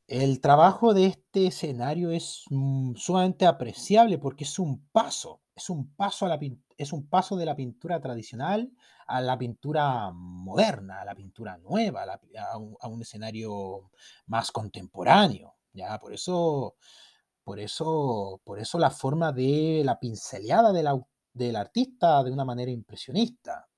el 0.06 0.40
trabajo 0.40 0.94
de 0.94 1.06
este 1.06 1.46
escenario 1.46 2.10
es 2.10 2.44
mm, 2.50 2.94
sumamente 2.96 3.46
apreciable 3.46 4.18
porque 4.18 4.44
es 4.44 4.58
un 4.58 4.86
paso, 4.92 5.42
es 5.54 5.70
un 5.70 5.94
paso, 5.94 6.26
a 6.26 6.28
la, 6.28 6.38
es 6.76 6.92
un 6.92 7.08
paso 7.08 7.36
de 7.36 7.46
la 7.46 7.56
pintura 7.56 8.00
tradicional 8.00 8.72
a 9.10 9.20
la 9.20 9.36
pintura 9.36 10.12
moderna, 10.12 11.00
a 11.00 11.04
la 11.04 11.16
pintura 11.16 11.58
nueva, 11.58 12.04
a, 12.04 12.88
un, 12.88 13.02
escenario 13.02 13.90
más 14.26 14.52
contemporáneo. 14.52 15.56
¿ya? 15.72 15.98
Por, 15.98 16.12
eso, 16.12 16.76
por, 17.42 17.58
eso, 17.58 18.40
por 18.44 18.60
eso 18.60 18.78
la 18.78 18.90
forma 18.90 19.32
de 19.32 19.82
la 19.84 19.98
pinceleada 19.98 20.72
del 20.72 21.56
artista 21.56 22.22
de 22.22 22.30
una 22.30 22.44
manera 22.44 22.70
impresionista. 22.70 23.68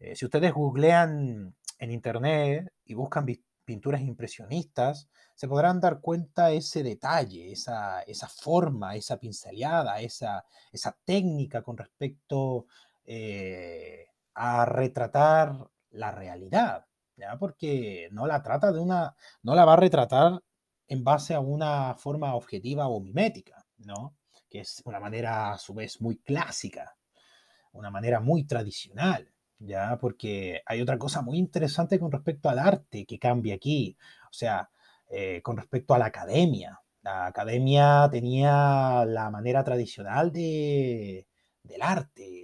Eh, 0.00 0.16
si 0.16 0.24
ustedes 0.24 0.52
googlean 0.52 1.54
en 1.78 1.90
internet 1.90 2.72
y 2.84 2.94
buscan 2.94 3.24
pinturas 3.66 4.00
impresionistas, 4.00 5.10
se 5.34 5.48
podrán 5.48 5.80
dar 5.80 6.00
cuenta 6.00 6.50
ese 6.50 6.82
detalle, 6.82 7.52
esa, 7.52 8.00
esa 8.02 8.28
forma, 8.28 8.94
esa 8.96 9.18
pinceleada, 9.18 10.00
esa, 10.00 10.46
esa 10.72 10.96
técnica 11.04 11.62
con 11.62 11.76
respecto 11.76 12.66
eh, 13.04 14.06
a 14.34 14.64
retratar 14.64 15.68
la 15.90 16.10
realidad, 16.12 16.86
¿ya? 17.16 17.38
Porque 17.38 18.08
no 18.12 18.26
la 18.26 18.42
trata 18.42 18.72
de 18.72 18.78
una, 18.78 19.14
no 19.42 19.54
la 19.54 19.64
va 19.64 19.74
a 19.74 19.76
retratar 19.76 20.42
en 20.88 21.04
base 21.04 21.34
a 21.34 21.40
una 21.40 21.94
forma 21.94 22.34
objetiva 22.34 22.88
o 22.88 23.00
mimética, 23.00 23.66
¿no? 23.78 24.16
Que 24.48 24.60
es 24.60 24.80
una 24.84 25.00
manera 25.00 25.52
a 25.52 25.58
su 25.58 25.74
vez 25.74 26.00
muy 26.00 26.18
clásica, 26.18 26.96
una 27.72 27.90
manera 27.90 28.20
muy 28.20 28.44
tradicional, 28.44 29.30
¿ya? 29.58 29.98
Porque 29.98 30.62
hay 30.66 30.80
otra 30.80 30.98
cosa 30.98 31.22
muy 31.22 31.38
interesante 31.38 31.98
con 31.98 32.12
respecto 32.12 32.48
al 32.48 32.58
arte 32.58 33.06
que 33.06 33.18
cambia 33.18 33.54
aquí, 33.54 33.96
o 34.30 34.32
sea, 34.32 34.70
eh, 35.08 35.40
con 35.42 35.56
respecto 35.56 35.94
a 35.94 35.98
la 35.98 36.06
academia. 36.06 36.80
La 37.02 37.26
academia 37.26 38.08
tenía 38.10 39.04
la 39.06 39.30
manera 39.30 39.62
tradicional 39.64 40.32
de, 40.32 41.26
del 41.62 41.82
arte, 41.82 42.42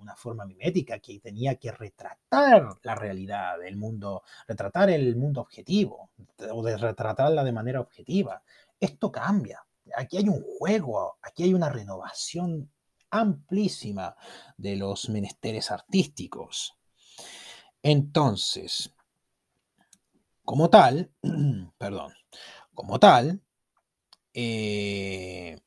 una 0.00 0.16
forma 0.16 0.44
mimética 0.44 0.98
que 0.98 1.20
tenía 1.20 1.54
que 1.56 1.70
retratar 1.70 2.76
la 2.82 2.94
realidad 2.96 3.58
del 3.60 3.76
mundo, 3.76 4.24
retratar 4.48 4.90
el 4.90 5.14
mundo 5.16 5.40
objetivo, 5.40 6.10
o 6.50 6.62
de 6.62 6.76
retratarla 6.76 7.44
de 7.44 7.52
manera 7.52 7.80
objetiva. 7.80 8.42
Esto 8.80 9.12
cambia, 9.12 9.64
Aquí 9.96 10.16
hay 10.16 10.28
un 10.28 10.42
juego, 10.42 11.18
aquí 11.22 11.42
hay 11.42 11.54
una 11.54 11.68
renovación 11.68 12.70
amplísima 13.12 14.16
de 14.56 14.74
los 14.74 15.08
menesteres 15.08 15.70
artísticos. 15.70 16.76
Entonces, 17.82 18.92
como 20.44 20.70
tal, 20.70 21.12
perdón, 21.78 22.12
como 22.74 22.98
tal, 22.98 23.42
eh, 24.34 25.60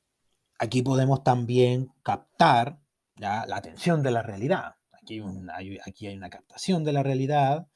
aquí 0.60 0.82
podemos 0.82 1.24
también 1.24 1.94
captar 2.04 2.80
la 3.16 3.46
atención 3.52 4.04
de 4.04 4.12
la 4.12 4.24
realidad. 4.24 4.76
Aquí 4.92 5.22
aquí 5.86 6.08
hay 6.08 6.18
una 6.18 6.30
captación 6.30 6.84
de 6.84 6.94
la 6.94 7.04
realidad 7.04 7.68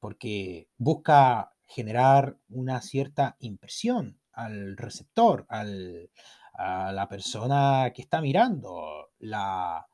porque 0.00 0.68
busca 0.76 1.54
generar 1.66 2.36
una 2.48 2.82
cierta 2.82 3.36
impresión 3.38 4.20
al 4.32 4.76
receptor, 4.76 5.46
al, 5.48 6.10
a 6.54 6.92
la 6.92 7.08
persona 7.08 7.92
que 7.94 8.02
está 8.02 8.20
mirando 8.20 9.10
la, 9.20 9.86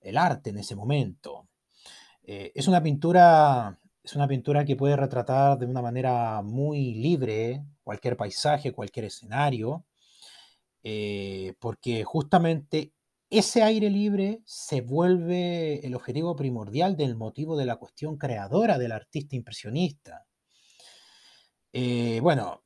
el 0.00 0.16
arte 0.16 0.50
en 0.50 0.58
ese 0.58 0.76
momento. 0.76 1.48
Eh, 2.22 2.52
es 2.54 2.68
una 2.68 2.82
pintura 2.82 3.78
es 4.02 4.14
una 4.14 4.28
pintura 4.28 4.64
que 4.64 4.76
puede 4.76 4.96
retratar 4.96 5.58
de 5.58 5.66
una 5.66 5.82
manera 5.82 6.40
muy 6.42 6.94
libre 6.94 7.64
cualquier 7.82 8.16
paisaje, 8.16 8.72
cualquier 8.72 9.06
escenario, 9.06 9.84
eh, 10.84 11.54
porque 11.58 12.04
justamente 12.04 12.92
ese 13.30 13.64
aire 13.64 13.90
libre 13.90 14.42
se 14.44 14.80
vuelve 14.80 15.84
el 15.84 15.96
objetivo 15.96 16.36
primordial 16.36 16.96
del 16.96 17.16
motivo 17.16 17.56
de 17.56 17.66
la 17.66 17.76
cuestión 17.76 18.16
creadora 18.16 18.78
del 18.78 18.92
artista 18.92 19.34
impresionista. 19.34 20.24
Eh, 21.72 22.20
bueno, 22.22 22.62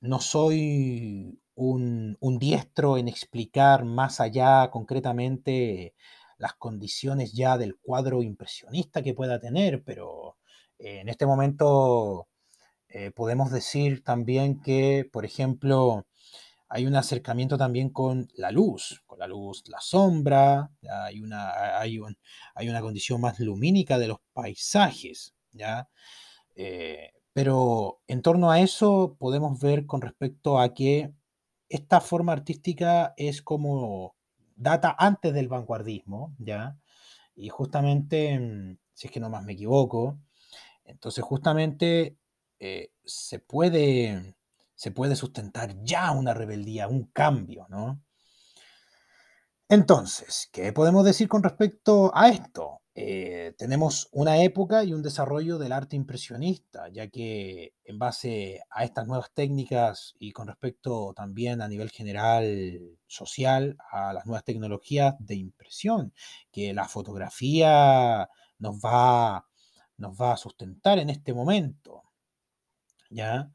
no 0.00 0.20
soy 0.20 1.38
un, 1.56 2.38
diestro 2.38 2.98
en 2.98 3.08
explicar 3.08 3.84
más 3.84 4.20
allá 4.20 4.70
concretamente 4.70 5.94
las 6.38 6.54
condiciones 6.54 7.32
ya 7.32 7.58
del 7.58 7.76
cuadro 7.76 8.22
impresionista 8.22 9.02
que 9.02 9.14
pueda 9.14 9.40
tener, 9.40 9.82
pero 9.82 10.36
eh, 10.78 11.00
en 11.00 11.08
este 11.08 11.26
momento 11.26 12.28
eh, 12.88 13.10
podemos 13.10 13.50
decir 13.50 14.04
también 14.04 14.60
que, 14.60 15.08
por 15.10 15.24
ejemplo, 15.24 16.06
hay 16.68 16.86
un 16.86 16.96
acercamiento 16.96 17.56
también 17.56 17.90
con 17.90 18.28
la 18.34 18.50
luz, 18.50 19.02
con 19.06 19.18
la 19.18 19.26
luz, 19.26 19.64
la 19.68 19.80
sombra, 19.80 20.70
hay, 21.06 21.20
una, 21.20 21.78
hay, 21.80 21.98
hay 22.54 22.68
una 22.68 22.80
condición 22.80 23.20
más 23.20 23.38
lumínica 23.40 23.98
de 23.98 24.08
los 24.08 24.18
paisajes, 24.32 25.34
¿ya? 25.52 25.88
Eh, 26.54 27.12
pero 27.32 28.00
en 28.08 28.22
torno 28.22 28.50
a 28.50 28.60
eso 28.60 29.16
podemos 29.18 29.60
ver 29.60 29.86
con 29.86 30.00
respecto 30.00 30.58
a 30.58 30.74
que 30.74 31.12
esta 31.68 32.00
forma 32.00 32.32
artística 32.32 33.14
es 33.16 33.42
como 33.42 34.16
data 34.54 34.94
antes 34.98 35.34
del 35.34 35.48
vanguardismo, 35.48 36.34
¿ya? 36.38 36.78
Y 37.34 37.48
justamente, 37.48 38.38
mm, 38.38 38.78
si 38.94 39.06
es 39.06 39.12
que 39.12 39.20
no 39.20 39.30
más 39.30 39.44
me 39.44 39.52
equivoco, 39.52 40.18
entonces 40.84 41.24
justamente 41.24 42.16
eh, 42.58 42.90
se, 43.04 43.38
puede, 43.38 44.36
se 44.74 44.90
puede 44.90 45.16
sustentar 45.16 45.76
ya 45.82 46.12
una 46.12 46.34
rebeldía, 46.34 46.88
un 46.88 47.06
cambio, 47.06 47.66
¿no? 47.68 48.00
Entonces, 49.68 50.48
¿qué 50.52 50.72
podemos 50.72 51.04
decir 51.04 51.28
con 51.28 51.42
respecto 51.42 52.12
a 52.14 52.28
esto? 52.28 52.80
Eh, 52.98 53.52
tenemos 53.58 54.08
una 54.10 54.42
época 54.42 54.82
y 54.82 54.94
un 54.94 55.02
desarrollo 55.02 55.58
del 55.58 55.72
arte 55.72 55.96
impresionista, 55.96 56.88
ya 56.88 57.08
que 57.08 57.74
en 57.84 57.98
base 57.98 58.62
a 58.70 58.84
estas 58.84 59.06
nuevas 59.06 59.30
técnicas 59.34 60.14
y 60.18 60.32
con 60.32 60.48
respecto 60.48 61.12
también 61.14 61.60
a 61.60 61.68
nivel 61.68 61.90
general 61.90 62.98
social 63.06 63.76
a 63.90 64.14
las 64.14 64.24
nuevas 64.24 64.44
tecnologías 64.44 65.14
de 65.18 65.34
impresión, 65.34 66.14
que 66.50 66.72
la 66.72 66.88
fotografía 66.88 68.30
nos 68.58 68.76
va, 68.76 69.46
nos 69.98 70.18
va 70.18 70.32
a 70.32 70.36
sustentar 70.38 70.98
en 70.98 71.10
este 71.10 71.34
momento, 71.34 72.02
¿ya? 73.10 73.50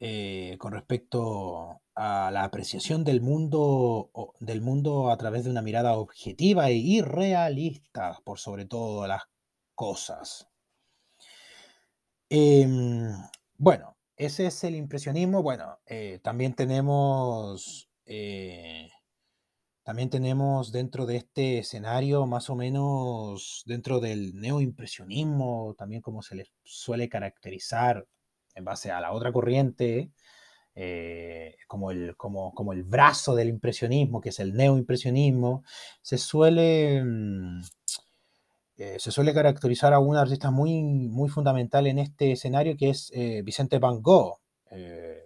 Eh, 0.00 0.56
con 0.58 0.72
respecto 0.72 1.82
a 1.96 2.30
la 2.30 2.44
apreciación 2.44 3.04
del 3.04 3.22
mundo, 3.22 4.10
del 4.38 4.60
mundo 4.60 5.10
a 5.10 5.16
través 5.16 5.44
de 5.44 5.50
una 5.50 5.62
mirada 5.62 5.94
objetiva 5.94 6.68
e 6.68 6.74
irrealista, 6.74 8.20
por 8.24 8.38
sobre 8.38 8.66
todo 8.66 9.06
las 9.06 9.22
cosas. 9.74 10.48
Em, 12.28 13.12
bueno, 13.56 13.96
ese 14.16 14.46
es 14.46 14.64
el 14.64 14.74
impresionismo. 14.74 15.42
Bueno, 15.42 15.78
eh, 15.86 16.20
también 16.22 16.54
tenemos. 16.54 17.88
Eh, 18.04 18.90
también 19.84 20.10
tenemos 20.10 20.72
dentro 20.72 21.06
de 21.06 21.16
este 21.16 21.58
escenario, 21.58 22.26
más 22.26 22.50
o 22.50 22.56
menos 22.56 23.62
dentro 23.66 24.00
del 24.00 24.34
neoimpresionismo, 24.34 25.76
también 25.78 26.02
como 26.02 26.22
se 26.22 26.34
le 26.34 26.46
suele 26.64 27.08
caracterizar 27.08 28.04
en 28.56 28.64
base 28.64 28.90
a 28.90 29.00
la 29.00 29.12
otra 29.12 29.32
corriente, 29.32 30.10
eh, 30.78 31.56
como, 31.66 31.90
el, 31.90 32.16
como, 32.16 32.52
como, 32.54 32.74
el 32.74 32.84
brazo 32.84 33.34
del 33.34 33.48
impresionismo, 33.48 34.20
que 34.20 34.28
es 34.28 34.40
el 34.40 34.52
neoimpresionismo, 34.52 35.64
se 36.02 36.18
suele, 36.18 37.02
mm, 37.02 37.62
eh, 38.76 38.96
se 38.98 39.10
suele 39.10 39.32
caracterizar 39.32 39.94
a 39.94 39.98
un 39.98 40.16
artista 40.16 40.50
muy, 40.50 40.82
muy 40.82 41.30
fundamental 41.30 41.86
en 41.86 41.98
este 41.98 42.32
escenario, 42.32 42.76
que 42.76 42.90
es 42.90 43.10
eh, 43.14 43.40
Vicente 43.42 43.78
Van 43.78 44.02
Gogh, 44.02 44.38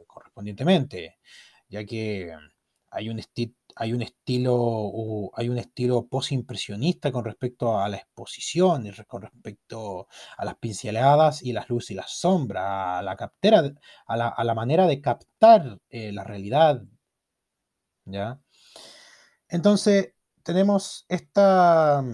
correspondientemente, 0.07 1.19
ya 1.69 1.85
que 1.85 2.33
hay 2.91 3.09
un, 3.09 3.19
hay 3.77 3.93
un 3.93 4.03
estilo, 4.03 5.31
hay 5.35 5.49
un 5.49 5.59
estilo 5.59 6.07
posimpresionista 6.07 7.13
con 7.13 7.25
respecto 7.25 7.79
a 7.81 7.89
la 7.89 7.97
exposición 7.99 8.87
y 8.87 8.93
con 9.07 9.23
respecto 9.23 10.09
a 10.37 10.45
las 10.45 10.57
pinceladas 10.57 11.43
y 11.43 11.53
las 11.53 11.69
luces 11.69 11.93
y 11.93 11.95
las 11.95 12.11
sombras, 12.13 12.99
a 13.01 13.03
la 13.03 13.17
captera, 13.17 13.73
a 14.07 14.45
la, 14.45 14.55
manera 14.55 14.87
de 14.87 15.01
captar 15.01 15.79
eh, 15.89 16.13
la 16.13 16.25
realidad. 16.25 16.83
¿ya? 18.05 18.41
Entonces, 19.49 20.15
tenemos 20.43 21.07
esta, 21.09 22.05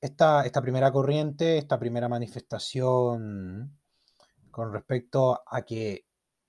esta, 0.00 0.44
esta 0.44 0.62
primera 0.62 0.92
corriente, 0.92 1.58
esta 1.58 1.78
primera 1.78 2.08
manifestación 2.08 3.78
con 4.50 4.72
respecto 4.72 5.42
a 5.46 5.62
que 5.62 6.04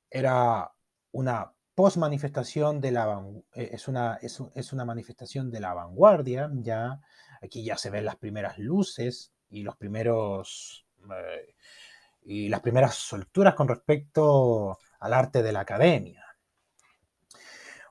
era 0.09 0.71
una 1.11 1.53
post-manifestación 1.79 2.81
de 2.81 2.91
la 2.91 3.25
eh, 3.53 3.69
es 3.71 3.87
una, 3.87 4.19
es, 4.21 4.73
una 4.73 4.83
manifestación 4.83 5.49
de 5.49 5.61
la 5.61 5.73
vanguardia, 5.73 6.51
ya 6.55 6.99
aquí 7.41 7.63
ya 7.63 7.77
se 7.77 7.89
ven 7.89 8.03
las 8.03 8.17
primeras 8.17 8.57
luces 8.57 9.31
y 9.49 9.63
los 9.63 9.77
primeros 9.77 10.85
eh, 11.09 11.55
y 12.23 12.49
las 12.49 12.59
primeras 12.59 12.95
solturas 12.95 13.55
con 13.55 13.69
respecto 13.69 14.77
al 14.99 15.13
arte 15.13 15.41
de 15.41 15.53
la 15.53 15.61
academia. 15.61 16.25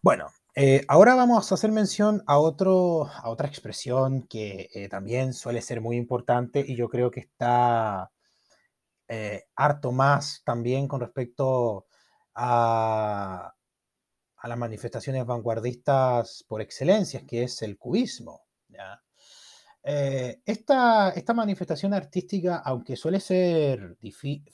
Bueno, 0.03 0.27
eh, 0.55 0.85
ahora 0.87 1.15
vamos 1.15 1.51
a 1.51 1.55
hacer 1.55 1.73
mención 1.73 2.23
a, 2.27 2.39
otro, 2.39 3.07
a 3.07 3.31
otra 3.31 3.49
expresión 3.49 4.25
que 4.29 4.87
también 4.91 5.33
suele 5.33 5.63
ser 5.63 5.81
muy 5.81 5.97
importante 5.97 6.61
y 6.61 6.77
yo 6.77 6.91
creo 6.91 7.11
que 7.11 7.21
está 7.21 8.11
harto 9.57 9.93
más 9.93 10.43
también 10.45 10.87
con 10.89 11.01
respecto 11.01 11.87
a, 12.35 13.55
a 14.39 14.49
las 14.49 14.59
manifestaciones 14.59 15.27
vanguardistas 15.27 16.45
por 16.47 16.61
excelencia, 16.61 17.25
que 17.27 17.45
es 17.45 17.63
el 17.63 17.77
cubismo. 17.77 18.43
Eh, 19.83 20.41
esta, 20.45 21.11
esta, 21.11 21.35
manifestación 21.35 21.95
artística, 21.95 22.57
aunque 22.59 22.97
suele 22.97 23.21
ser 23.21 23.97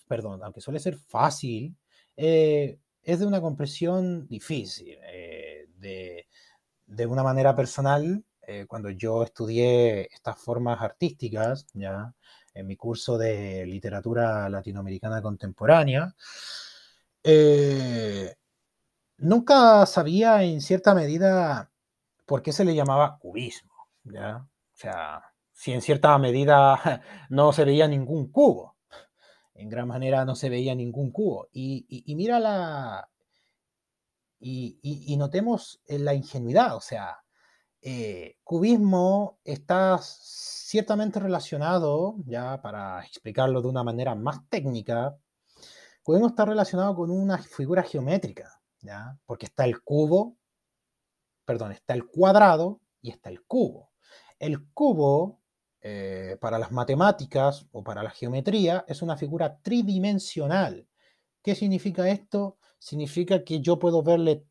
perdón, 0.06 0.42
aunque 0.44 0.60
suele 0.60 0.78
ser 0.78 0.96
fácil, 0.96 1.76
eh, 2.16 2.78
es 3.02 3.18
de 3.18 3.26
una 3.26 3.40
comprensión 3.40 4.26
difícil. 4.28 4.96
Eh, 5.12 5.66
de, 5.76 6.28
de, 6.86 7.06
una 7.06 7.22
manera 7.22 7.54
personal, 7.56 8.24
cuando 8.68 8.90
yo 8.90 9.22
estudié 9.22 10.02
estas 10.12 10.38
formas 10.38 10.80
artísticas, 10.82 11.66
ya 11.72 12.14
en 12.52 12.66
mi 12.66 12.76
curso 12.76 13.16
de 13.18 13.66
literatura 13.66 14.48
latinoamericana 14.50 15.22
contemporánea, 15.22 16.14
nunca 19.18 19.86
sabía 19.86 20.42
en 20.42 20.60
cierta 20.60 20.94
medida 20.94 21.70
por 22.26 22.42
qué 22.42 22.52
se 22.52 22.64
le 22.64 22.74
llamaba 22.74 23.18
cubismo, 23.18 23.72
¿ya? 24.04 24.38
O 24.38 24.76
sea, 24.76 25.22
si 25.52 25.72
en 25.72 25.82
cierta 25.82 26.18
medida 26.18 27.02
no 27.30 27.52
se 27.52 27.64
veía 27.64 27.88
ningún 27.88 28.30
cubo, 28.30 28.76
en 29.54 29.68
gran 29.68 29.88
manera 29.88 30.24
no 30.24 30.34
se 30.34 30.48
veía 30.48 30.74
ningún 30.74 31.10
cubo. 31.12 31.48
Y, 31.52 32.04
mira 32.16 32.40
la... 32.40 33.08
Y, 34.40 35.16
notemos 35.16 35.80
la 35.86 36.12
ingenuidad, 36.12 36.76
o 36.76 36.80
sea, 36.80 37.16
eh, 37.80 38.36
cubismo 38.42 39.38
está 39.44 39.98
ciertamente 40.02 41.20
relacionado, 41.20 42.16
ya 42.26 42.60
para 42.60 43.04
explicarlo 43.04 43.62
de 43.62 43.68
una 43.68 43.82
manera 43.84 44.14
más 44.14 44.46
técnica, 44.50 45.16
cubismo 46.02 46.26
está 46.26 46.44
relacionado 46.44 46.94
con 46.94 47.10
una 47.10 47.38
figura 47.38 47.82
geométrica, 47.82 48.53
Porque 49.26 49.46
está 49.46 49.64
el 49.64 49.82
cubo, 49.82 50.36
perdón, 51.44 51.72
está 51.72 51.94
el 51.94 52.06
cuadrado 52.06 52.80
y 53.00 53.10
está 53.10 53.30
el 53.30 53.42
cubo. 53.44 53.92
El 54.38 54.70
cubo, 54.72 55.40
eh, 55.80 56.36
para 56.40 56.58
las 56.58 56.72
matemáticas 56.72 57.66
o 57.72 57.82
para 57.82 58.02
la 58.02 58.10
geometría, 58.10 58.84
es 58.88 59.02
una 59.02 59.16
figura 59.16 59.58
tridimensional. 59.60 60.86
¿Qué 61.42 61.54
significa 61.54 62.08
esto? 62.08 62.58
Significa 62.78 63.44
que 63.44 63.60
yo 63.60 63.78
puedo 63.78 64.02
verle 64.02 64.44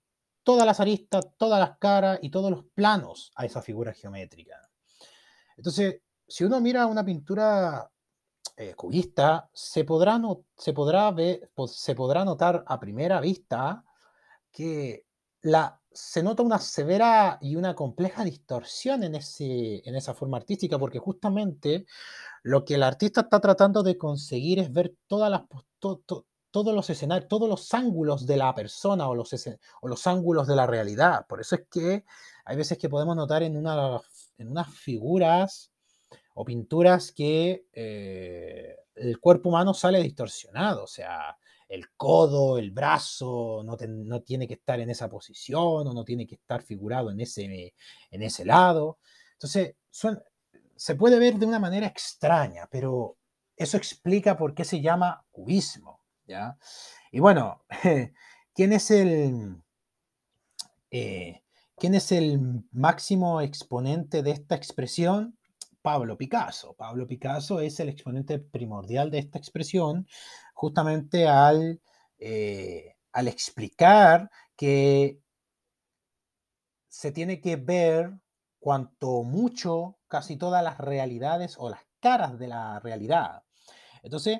todas 0.43 0.65
las 0.65 0.80
aristas, 0.80 1.30
todas 1.38 1.60
las 1.60 1.78
caras 1.78 2.19
y 2.22 2.30
todos 2.30 2.52
los 2.52 2.65
planos 2.74 3.32
a 3.36 3.46
esa 3.46 3.62
figura 3.62 3.93
geométrica. 3.93 4.69
Entonces, 5.58 6.02
si 6.28 6.43
uno 6.43 6.60
mira 6.60 6.86
una 6.88 7.04
pintura 7.04 7.89
eh, 8.58 8.74
cubista, 8.76 9.50
se 9.54 9.84
podrá, 9.84 10.17
no, 10.17 10.46
se, 10.58 10.74
podrá 10.74 11.10
ver, 11.12 11.52
se 11.67 11.96
podrá 11.96 12.26
notar 12.26 12.63
a 12.67 12.80
primera 12.80 13.19
vista 13.19 13.84
que 14.54 15.06
la, 15.42 15.82
se 15.92 16.24
nota 16.24 16.44
una 16.44 16.60
severa 16.60 17.38
y 17.42 17.58
una 17.58 17.76
compleja 17.76 18.24
distorsión 18.24 19.04
en, 19.04 19.16
ese, 19.16 19.82
en 19.88 19.96
esa 19.96 20.13
forma 20.13 20.38
artística, 20.38 20.80
porque 20.80 21.00
justamente 21.00 21.86
lo 22.44 22.63
que 22.63 22.76
el 22.76 22.84
artista 22.84 23.22
está 23.22 23.42
tratando 23.42 23.84
de 23.84 23.98
conseguir 23.98 24.60
es 24.60 24.72
ver 24.72 24.96
todas 25.08 25.30
las, 25.30 25.42
todos 25.80 26.76
los 26.76 26.89
escenarios, 26.89 27.28
todos 27.28 27.50
los 27.50 27.74
ángulos 27.74 28.26
de 28.26 28.38
la 28.38 28.54
persona 28.54 29.10
o 29.10 29.16
los, 29.16 29.34
o 29.82 29.88
los 29.88 30.08
ángulos 30.08 30.48
de 30.48 30.56
la 30.56 30.68
realidad. 30.68 31.26
Por 31.28 31.42
eso 31.42 31.56
es 31.56 31.63
que 31.70 32.06
hay 32.46 32.56
veces 32.56 32.78
que 32.78 32.89
podemos 32.89 33.16
notar 33.16 33.44
en, 33.44 33.58
una, 33.58 34.00
en 34.38 34.50
unas 34.50 34.70
figuras 34.74 35.72
o 36.36 36.46
pinturas 36.46 37.12
que 37.12 37.66
eh, 37.74 38.76
el 38.96 39.20
cuerpo 39.20 39.50
humano 39.50 39.74
sale 39.74 40.02
distorsionado, 40.02 40.84
o 40.84 40.88
sea, 40.88 41.38
el 41.74 41.90
codo, 41.98 42.60
el 42.60 42.70
brazo, 42.72 43.64
no, 43.66 43.76
no, 43.88 44.22
tiene 44.22 44.48
que 44.48 44.54
estar 44.54 44.80
en 44.80 44.92
esa 44.92 45.10
posición 45.10 45.88
o 45.88 45.94
no 45.94 46.04
tiene 46.06 46.28
que 46.28 46.36
estar 46.36 46.62
figurado 46.62 47.10
en 47.10 47.20
ese, 47.20 47.74
en 48.12 48.22
ese 48.22 48.46
lado. 48.46 49.00
Entonces, 49.34 49.76
se 50.76 50.96
puede 50.96 51.18
ver 51.18 51.36
de 51.36 51.48
una 51.48 51.58
manera 51.58 51.88
extraña, 51.88 52.68
pero 52.70 53.18
eso 53.58 53.78
explica 53.78 54.38
por 54.38 54.54
qué 54.54 54.64
se 54.64 54.82
llama 54.82 55.26
cubismo. 55.32 56.02
¿ya? 56.28 56.58
Y 57.12 57.20
bueno, 57.20 57.64
¿quién 58.54 58.72
es 58.72 58.92
el, 58.92 59.58
eh, 60.92 61.42
¿quién 61.76 61.96
es 61.96 62.12
el 62.12 62.64
máximo 62.72 63.42
exponente 63.42 64.22
de 64.22 64.32
esta 64.32 64.54
expresión? 64.54 65.40
Pablo 65.84 66.17
Picasso. 66.17 66.74
Pablo 66.74 67.06
Picasso 67.06 67.60
es 67.60 67.80
el 67.80 67.89
exponente 67.89 68.39
primordial 68.39 69.12
de 69.12 69.19
esta 69.19 69.38
expresión, 69.38 70.08
justamente 70.56 71.28
al, 71.28 71.82
eh, 72.17 72.96
al 73.12 73.28
explicar 73.28 74.32
que 74.56 75.19
se 76.88 77.12
tiene 77.12 77.41
que 77.41 77.58
ver 77.58 78.13
cuanto 78.60 79.24
mucho 79.24 79.98
casi 80.08 80.38
todas 80.38 80.63
las 80.63 80.78
realidades 80.78 81.56
o 81.60 81.69
las 81.69 81.82
caras 82.00 82.39
de 82.39 82.48
la 82.48 82.80
realidad. 82.80 83.43
Entonces, 84.04 84.39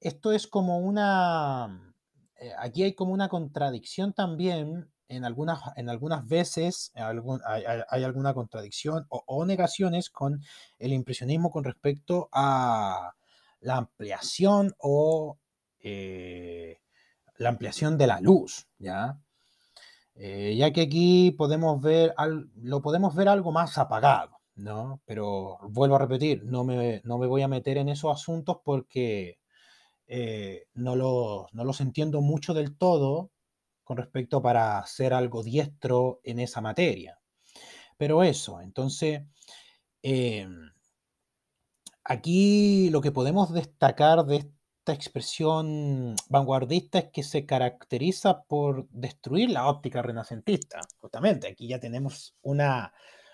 esto 0.00 0.32
es 0.32 0.46
como 0.46 0.78
una, 0.78 1.94
eh, 2.40 2.52
aquí 2.58 2.82
hay 2.84 2.94
como 2.94 3.12
una 3.12 3.28
contradicción 3.28 4.14
también, 4.14 4.90
en 5.08 5.24
algunas, 5.24 5.60
en 5.76 5.88
algunas 5.88 6.26
veces 6.26 6.92
hay, 6.94 8.04
alguna 8.04 8.34
contradicción 8.34 9.06
o, 9.08 9.44
negaciones 9.44 10.10
con 10.10 10.40
el 10.78 10.92
impresionismo 10.92 11.50
con 11.50 11.64
respecto 11.64 12.28
a 12.32 13.14
la 13.60 13.76
ampliación 13.76 14.74
o 14.78 15.38
eh, 15.80 16.80
la 17.36 17.48
ampliación 17.48 17.98
de 17.98 18.06
la 18.06 18.20
luz, 18.20 18.68
¿ya? 18.78 19.18
Eh, 20.14 20.56
ya 20.56 20.72
que 20.72 20.82
aquí 20.82 21.30
podemos 21.30 21.80
ver, 21.80 22.14
lo 22.56 22.82
podemos 22.82 23.14
ver 23.14 23.28
algo 23.28 23.52
más 23.52 23.78
apagado, 23.78 24.40
¿no? 24.56 25.00
Pero 25.06 25.58
vuelvo 25.70 25.96
a 25.96 26.00
repetir, 26.00 26.44
no 26.44 26.64
me, 26.64 27.00
no 27.04 27.18
me 27.18 27.26
voy 27.28 27.42
a 27.42 27.48
meter 27.48 27.78
en 27.78 27.88
esos 27.88 28.12
asuntos 28.12 28.58
porque 28.64 29.38
eh, 30.08 30.64
no, 30.74 30.96
los, 30.96 31.80
entiendo 31.82 32.22
mucho 32.22 32.54
del 32.54 32.76
todo 32.76 33.30
con 33.88 33.96
respecto 33.96 34.42
para 34.42 34.84
ser 34.84 35.14
algo 35.14 35.42
diestro 35.42 36.20
en 36.22 36.40
esa 36.40 36.60
materia. 36.60 37.18
Pero 37.96 38.22
eso, 38.22 38.60
entonces, 38.60 39.22
em, 40.02 40.70
aquí 42.04 42.90
lo 42.90 43.00
que 43.00 43.12
podemos 43.12 43.50
destacar 43.50 44.26
de 44.26 44.36
esta 44.36 44.92
expresión 44.92 46.16
vanguardista 46.28 46.98
es 46.98 47.06
que 47.10 47.22
se 47.22 47.46
caracteriza 47.46 48.42
por 48.42 48.86
destruir 48.90 49.48
la 49.50 49.66
óptica 49.68 50.02
renacentista. 50.02 50.80
Justamente, 51.00 51.48
aquí 51.48 51.66
ya 51.66 51.80
tenemos 51.80 52.36
una, 52.42 52.92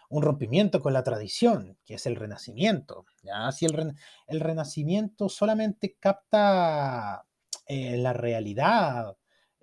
un 0.09 0.23
rompimiento 0.23 0.81
con 0.81 0.93
la 0.93 1.03
tradición, 1.03 1.77
que 1.85 1.95
es 1.95 2.07
el 2.07 2.15
renacimiento. 2.15 3.07
¿ya? 3.25 3.51
Si 3.51 3.67
el, 3.67 3.97
el 4.29 4.39
renacimiento 4.41 5.29
solamente 5.29 5.97
capta 5.99 7.27
eh, 7.67 7.97
la 7.97 8.13
realidad, 8.13 9.17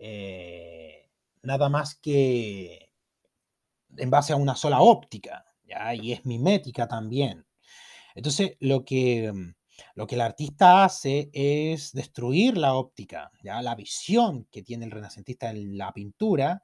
eh, 0.04 1.10
nada 1.44 1.70
más 1.70 1.96
que 1.96 2.92
en 3.98 4.10
base 4.10 4.34
a 4.34 4.38
una 4.38 4.56
sola 4.56 4.82
óptica, 4.82 5.46
¿ya? 5.64 5.94
y 5.94 6.12
es 6.12 6.26
mimética 6.26 6.88
también. 6.88 7.46
Entonces, 8.16 8.58
lo 8.60 8.84
que, 8.84 9.32
lo 9.96 10.08
que 10.08 10.16
el 10.16 10.22
artista 10.22 10.84
hace 10.84 11.30
es 11.34 11.92
destruir 11.94 12.58
la 12.58 12.74
óptica, 12.74 13.32
¿ya? 13.44 13.62
la 13.62 13.76
visión 13.76 14.48
que 14.52 14.64
tiene 14.64 14.86
el 14.86 14.92
renacentista 14.92 15.52
en 15.52 15.78
la 15.78 15.94
pintura, 15.94 16.64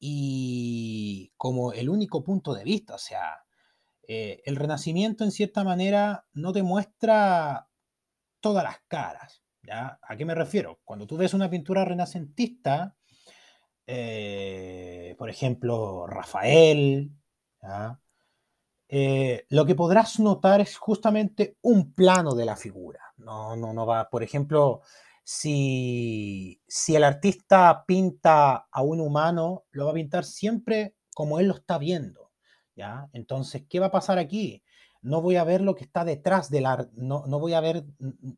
y 0.00 1.30
como 1.36 1.72
el 1.72 1.90
único 1.90 2.24
punto 2.24 2.54
de 2.54 2.64
vista. 2.64 2.94
O 2.94 2.98
sea, 2.98 3.44
eh, 4.08 4.42
el 4.44 4.56
renacimiento 4.56 5.22
en 5.24 5.30
cierta 5.30 5.62
manera 5.62 6.26
no 6.32 6.52
te 6.52 6.62
muestra 6.62 7.68
todas 8.40 8.64
las 8.64 8.80
caras. 8.88 9.39
¿Ya? 9.62 9.98
¿A 10.02 10.16
qué 10.16 10.24
me 10.24 10.34
refiero? 10.34 10.80
Cuando 10.84 11.06
tú 11.06 11.16
ves 11.16 11.34
una 11.34 11.50
pintura 11.50 11.84
renacentista, 11.84 12.96
eh, 13.86 15.14
por 15.18 15.28
ejemplo, 15.28 16.06
Rafael, 16.06 17.10
eh, 18.88 19.46
lo 19.48 19.66
que 19.66 19.74
podrás 19.74 20.20
notar 20.20 20.60
es 20.60 20.76
justamente 20.76 21.56
un 21.62 21.92
plano 21.92 22.34
de 22.34 22.44
la 22.44 22.56
figura. 22.56 23.00
No, 23.16 23.56
no, 23.56 23.72
no 23.72 23.86
va, 23.86 24.08
por 24.08 24.22
ejemplo, 24.22 24.82
si, 25.24 26.60
el 26.88 27.04
artista 27.04 27.84
pinta 27.86 28.66
a 28.70 28.82
un 28.82 29.00
humano, 29.00 29.64
lo 29.70 29.86
va 29.86 29.92
a 29.92 29.94
pintar 29.94 30.24
siempre 30.24 30.94
como 31.14 31.38
él 31.38 31.48
lo 31.48 31.54
está 31.54 31.78
viendo. 31.78 32.32
¿ya? 32.76 33.08
Entonces, 33.12 33.64
¿qué 33.68 33.80
va 33.80 33.86
a 33.86 33.92
pasar 33.92 34.18
aquí? 34.18 34.62
No 35.02 35.22
voy 35.22 35.36
a 35.36 35.44
ver 35.44 35.62
lo 35.62 35.74
que 35.74 35.84
está 35.84 36.04
detrás 36.04 36.50
del 36.50 36.66
arte, 36.66 36.92
no, 36.94 37.24
no 37.26 37.38
voy 37.40 37.54
a 37.54 37.60
ver, 37.60 37.84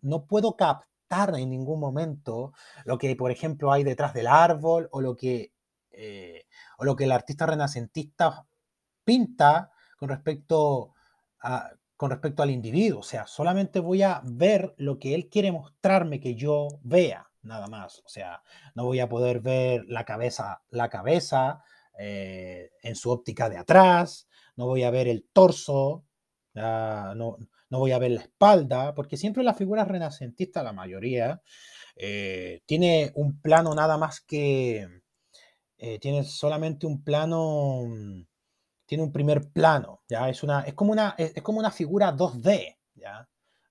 no 0.01 0.27
puedo 0.27 0.57
captar 0.57 0.92
en 1.13 1.51
ningún 1.51 1.79
momento 1.79 2.53
lo 2.85 2.97
que, 2.99 3.15
por 3.17 3.31
ejemplo, 3.31 3.71
hay 3.71 3.85
detrás 3.85 4.15
del 4.15 4.27
árbol 4.27 4.89
o 4.93 5.01
lo 5.01 5.17
que, 5.17 5.53
eh, 5.91 6.47
o 6.79 6.85
lo 6.85 6.97
que 6.97 7.05
el 7.05 7.13
artista 7.13 7.47
renacentista 7.47 8.47
pinta 9.05 9.71
con 9.99 10.09
respecto 10.09 10.95
a, 11.41 11.71
con 11.97 12.11
respecto 12.11 12.43
al 12.43 12.51
individuo. 12.51 13.01
O 13.01 13.03
sea, 13.03 13.27
solamente 13.27 13.79
voy 13.79 14.03
a 14.03 14.23
ver 14.25 14.75
lo 14.79 14.99
que 14.99 15.15
él 15.15 15.29
quiere 15.29 15.53
mostrarme 15.53 16.19
que 16.19 16.35
yo 16.35 16.69
vea, 16.83 17.31
nada 17.43 17.67
más. 17.67 17.99
O 18.07 18.09
sea, 18.09 18.43
no 18.75 18.85
voy 18.85 19.01
a 19.01 19.09
poder 19.09 19.41
ver 19.41 19.85
la 19.89 20.05
cabeza, 20.05 20.63
la 20.71 20.89
cabeza 20.89 21.63
eh, 21.99 22.71
en 22.83 22.97
su 22.97 23.11
óptica 23.11 23.51
de 23.51 23.59
atrás, 23.59 24.29
no 24.57 24.67
voy 24.67 24.83
a 24.83 24.91
ver 24.91 25.09
el 25.09 25.27
torso, 25.33 26.05
no, 26.55 27.37
no, 27.73 27.79
voy 27.79 27.93
a 27.93 27.99
ver 27.99 28.11
la 28.11 28.21
espalda, 28.21 28.95
porque 28.95 29.17
siempre 29.17 29.43
las 29.43 29.57
figuras 29.57 29.89
renacentistas, 29.89 30.63
la 30.63 30.75
mayoría, 30.75 31.41
eh, 31.97 32.61
tiene 32.67 33.13
un 33.15 33.41
plano 33.41 33.75
nada 33.75 33.97
más 33.97 34.21
que, 34.21 34.87
eh, 35.79 35.99
tiene 35.99 36.23
solamente 36.25 36.87
un 36.87 37.03
plano 37.03 37.83
tiene 38.85 39.05
un 39.05 39.13
primer 39.13 39.51
plano, 39.53 40.03
¿ya? 40.07 40.29
Es, 40.29 40.43
una, 40.43 40.61
es, 40.65 40.75
como, 40.75 40.93
una, 40.93 41.15
es, 41.17 41.41
como 41.43 41.61
una 41.61 41.71
figura 41.71 42.15
2D, 42.15 42.77
¿ya? 42.95 43.27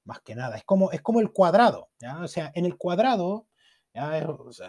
Más 0.06 0.20
que 0.22 0.34
nada, 0.34 0.58
es 0.58 0.64
como, 0.64 0.92
es 0.92 1.02
como 1.02 1.20
el 1.20 1.32
cuadrado, 1.32 1.92
¿ya? 2.00 2.22
O 2.22 2.28
sea, 2.28 2.52
en 2.56 2.66
el 2.66 2.78
cuadrado, 2.78 3.46
esa 3.94 4.66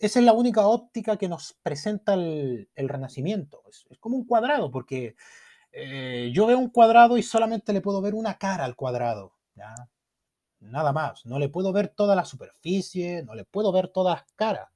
es 0.00 0.16
la 0.16 0.34
única 0.34 0.68
óptica 0.68 1.16
que 1.16 1.26
nos 1.26 1.58
presenta 1.64 2.14
el 2.14 2.68
Renacimiento, 2.76 3.64
es, 3.68 3.98
como 3.98 4.16
un 4.16 4.24
cuadrado, 4.24 4.70
porque 4.70 5.16
eh, 5.72 6.30
yo 6.32 6.46
veo 6.46 6.58
un 6.58 6.70
cuadrado 6.70 7.16
y 7.16 7.22
solamente 7.22 7.72
le 7.72 7.80
puedo 7.80 8.00
ver 8.00 8.14
una 8.14 8.38
cara 8.38 8.64
al 8.64 8.76
cuadrado. 8.76 9.34
Nada 10.60 10.92
más, 10.92 11.24
no 11.24 11.38
le 11.38 11.48
puedo 11.48 11.72
ver 11.72 11.88
toda 11.88 12.16
la 12.16 12.24
superficie, 12.24 13.22
no 13.22 13.34
le 13.34 13.44
puedo 13.44 13.72
ver 13.72 13.88
todas 13.88 14.20
las 14.20 14.32
caras, 14.34 14.68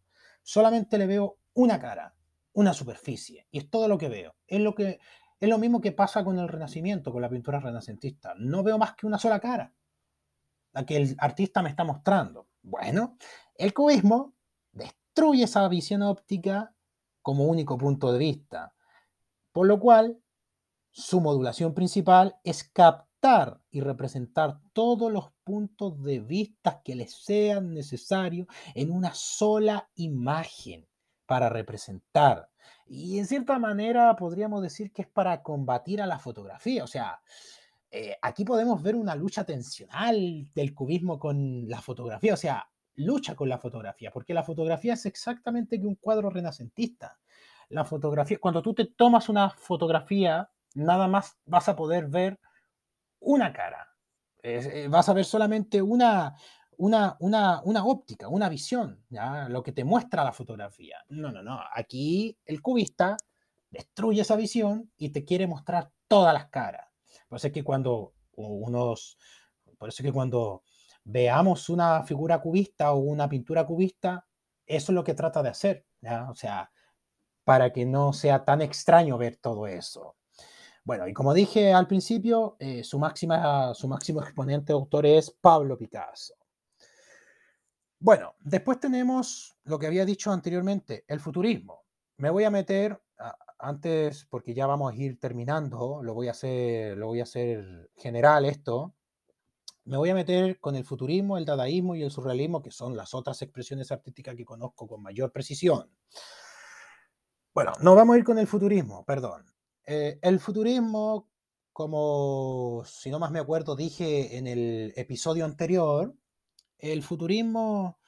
solamente 0.43 0.97
le 0.99 1.07
veo 1.07 1.39
una 1.55 1.79
cara 1.81 2.15
una 2.55 2.75
superficie. 2.75 3.47
Y 3.51 3.59
es 3.59 3.71
todo 3.71 3.89
lo 3.89 3.99
que 3.99 4.09
veo. 4.09 4.35
Es 4.47 4.61
lo, 4.61 4.75
que, 4.75 5.01
es 5.41 5.49
lo 5.49 5.59
mismo 5.59 5.81
que 5.81 5.93
pasa 5.93 6.25
con 6.25 6.39
el 6.39 6.49
Renacimiento, 6.49 7.13
con 7.13 7.23
la 7.23 7.29
pintura 7.29 7.61
renacentista. 7.61 8.35
No 8.39 8.63
veo 8.63 8.79
más 8.79 8.95
que 8.95 9.07
una 9.07 9.19
sola 9.19 9.41
cara, 9.41 9.73
la 10.73 10.85
que 10.85 10.97
el 10.97 11.17
artista 11.19 11.63
me 11.63 11.71
está 11.71 11.85
mostrando. 11.85 12.49
Bueno, 12.63 13.17
el 13.57 13.73
cubismo 13.75 14.35
destruye 14.73 15.45
esa 15.45 15.67
visión 15.69 16.03
óptica 16.03 16.75
como 17.23 17.45
único 17.45 17.79
punto 17.79 18.13
de 18.13 18.19
vista. 18.19 18.75
Por 19.53 19.67
lo 19.67 19.79
cual, 19.79 20.22
su 20.93 21.21
modulación 21.21 21.75
principal 21.75 22.37
es 22.45 22.65
captar 22.65 23.61
y 23.71 23.81
representar 23.81 24.61
todos 24.73 25.11
los 25.11 25.33
puntos 25.43 26.03
de 26.03 26.21
vista 26.21 26.83
que 26.85 26.95
les 26.95 27.15
sean 27.15 27.73
necesarios 27.73 28.47
en 28.75 28.91
una 28.91 29.15
sola 29.15 29.89
imagen 29.95 30.87
para 31.27 31.49
representar. 31.49 32.51
Y 32.87 33.19
en 33.19 33.27
cierta 33.27 33.59
manera 33.59 34.15
podríamos 34.17 34.63
decir 34.63 34.93
que 34.93 35.03
es 35.03 35.09
para 35.09 35.43
combatir 35.43 36.03
a 36.03 36.07
la 36.07 36.19
fotografía. 36.19 36.85
O 36.85 36.87
sea, 36.87 37.23
eh, 37.91 38.17
aquí 38.21 38.45
podemos 38.45 38.83
ver 38.83 38.97
una 38.97 39.15
lucha 39.15 39.45
tensional 39.45 40.47
del 40.55 40.75
cubismo 40.75 41.19
con 41.19 41.69
la 41.69 41.81
fotografía. 41.81 42.35
O 42.35 42.37
sea, 42.37 42.69
lucha 42.97 43.35
con 43.35 43.49
la 43.49 43.59
fotografía, 43.59 44.11
porque 44.11 44.35
la 44.35 44.43
fotografía 44.43 44.93
es 44.93 45.07
exactamente 45.07 45.81
que 45.81 45.87
un 45.87 45.95
cuadro 45.95 46.29
renacentista. 46.29 47.19
La 47.71 47.87
fotografía, 47.87 48.39
cuando 48.39 48.61
tú 48.61 48.75
te 48.75 48.85
tomas 48.85 49.31
una 49.31 49.49
fotografía 49.49 50.51
nada 50.75 51.09
más 51.09 51.39
vas 51.45 51.69
a 51.69 51.77
poder 51.77 52.09
ver 52.09 52.39
una 53.21 53.53
cara. 53.53 53.89
Eh, 54.43 54.89
vas 54.91 55.09
a 55.09 55.13
ver 55.13 55.25
solamente 55.25 55.81
una, 55.81 56.35
una, 56.79 57.17
una, 57.21 57.85
óptica, 57.85 58.29
una 58.29 58.49
visión, 58.49 59.05
¿ya? 59.09 59.49
lo 59.49 59.63
que 59.63 59.73
te 59.73 59.85
muestra 59.85 60.25
la 60.25 60.33
fotografía. 60.33 60.97
No, 61.09 61.31
no, 61.31 61.43
no. 61.43 61.61
Aquí 61.73 62.37
el 62.45 62.61
cubista 62.61 63.17
destruye 63.71 64.23
esa 64.23 64.37
visión 64.37 64.91
y 64.97 65.11
te 65.11 65.25
quiere 65.25 65.47
mostrar 65.47 65.91
todas 66.09 66.35
las 66.35 66.49
caras. 66.49 66.89
Por 67.29 67.37
eso 67.37 67.47
es 67.47 67.53
que 67.53 67.65
cuando 67.65 68.15
unos, 68.33 69.17
por 69.79 69.89
eso 69.89 70.03
que 70.03 70.13
cuando 70.13 70.63
veamos 71.05 71.69
una 71.69 72.03
figura 72.03 72.41
cubista 72.41 72.93
o 72.93 72.99
una 72.99 73.29
pintura 73.29 73.65
cubista, 73.65 74.27
eso 74.67 74.93
es 74.93 74.95
lo 74.95 75.05
que 75.05 75.15
trata 75.15 75.43
de 75.43 75.51
hacer, 75.51 75.87
¿ya? 76.01 76.31
O 76.31 76.35
sea, 76.35 76.71
para 77.45 77.73
que 77.73 77.85
no 77.85 78.13
sea 78.13 78.45
tan 78.45 78.61
extraño 78.61 79.19
ver 79.19 79.37
todo 79.37 79.67
eso. 79.67 80.17
Bueno, 80.85 81.07
y 81.07 81.13
como 81.13 81.33
dije 81.33 81.73
al 81.73 81.87
principio, 81.87 82.57
eh, 82.59 82.83
su, 82.83 82.99
máximo 82.99 83.35
exponente 84.21 84.73
autor 84.73 85.07
es 85.07 85.31
Pablo 85.31 85.79
Picasso. 85.79 86.35
Bueno, 88.01 88.35
después 88.41 88.81
tenemos 88.81 89.57
lo 89.63 89.79
que 89.79 89.87
había 89.87 90.05
dicho 90.05 90.33
anteriormente, 90.33 91.05
el 91.07 91.21
futurismo. 91.21 91.85
Me 92.17 92.31
voy 92.31 92.43
a 92.43 92.51
meter 92.51 93.01
antes, 93.61 94.27
porque 94.29 94.55
ya 94.55 94.67
vamos 94.67 94.93
a 94.93 94.97
ir 94.97 95.21
terminando, 95.21 96.03
lo 96.03 96.15
voy 96.15 96.27
a 96.27 96.33
hacer, 96.33 96.99
lo 96.99 97.07
voy 97.07 97.21
a 97.21 97.23
hacer 97.23 97.91
general 97.97 98.45
esto. 98.45 98.95
Me 99.85 99.97
voy 99.97 100.11
a 100.11 100.15
meter 100.15 100.59
con 100.59 100.75
el 100.75 100.85
futurismo, 100.85 101.39
el 101.39 101.45
dadaísmo 101.45 101.95
y 101.95 102.03
el 102.03 102.11
surrealismo, 102.11 102.61
que 102.61 102.73
son 102.73 102.97
las 102.97 103.15
otras 103.15 103.41
expresiones 103.43 103.93
artísticas 103.93 104.35
que 104.35 104.45
conozco 104.45 104.89
con 104.89 105.01
mayor 105.01 105.31
precisión. 105.31 105.89
Bueno, 107.55 107.73
no 107.83 107.95
vamos 107.95 108.15
a 108.15 108.19
ir 108.19 108.25
con 108.25 108.39
el 108.39 108.49
futurismo, 108.49 109.05
perdón. 109.05 109.52
Eh, 109.87 110.19
el 110.23 110.41
futurismo, 110.41 111.29
como 111.73 112.85
si 112.87 113.11
no 113.11 113.19
más 113.19 113.31
me 113.31 113.41
acuerdo, 113.41 113.77
dije 113.77 114.37
en 114.37 114.47
el 114.47 114.93
episodio 114.97 115.45
anterior, 115.45 116.15
el 116.79 117.03
futurismo 117.03 117.99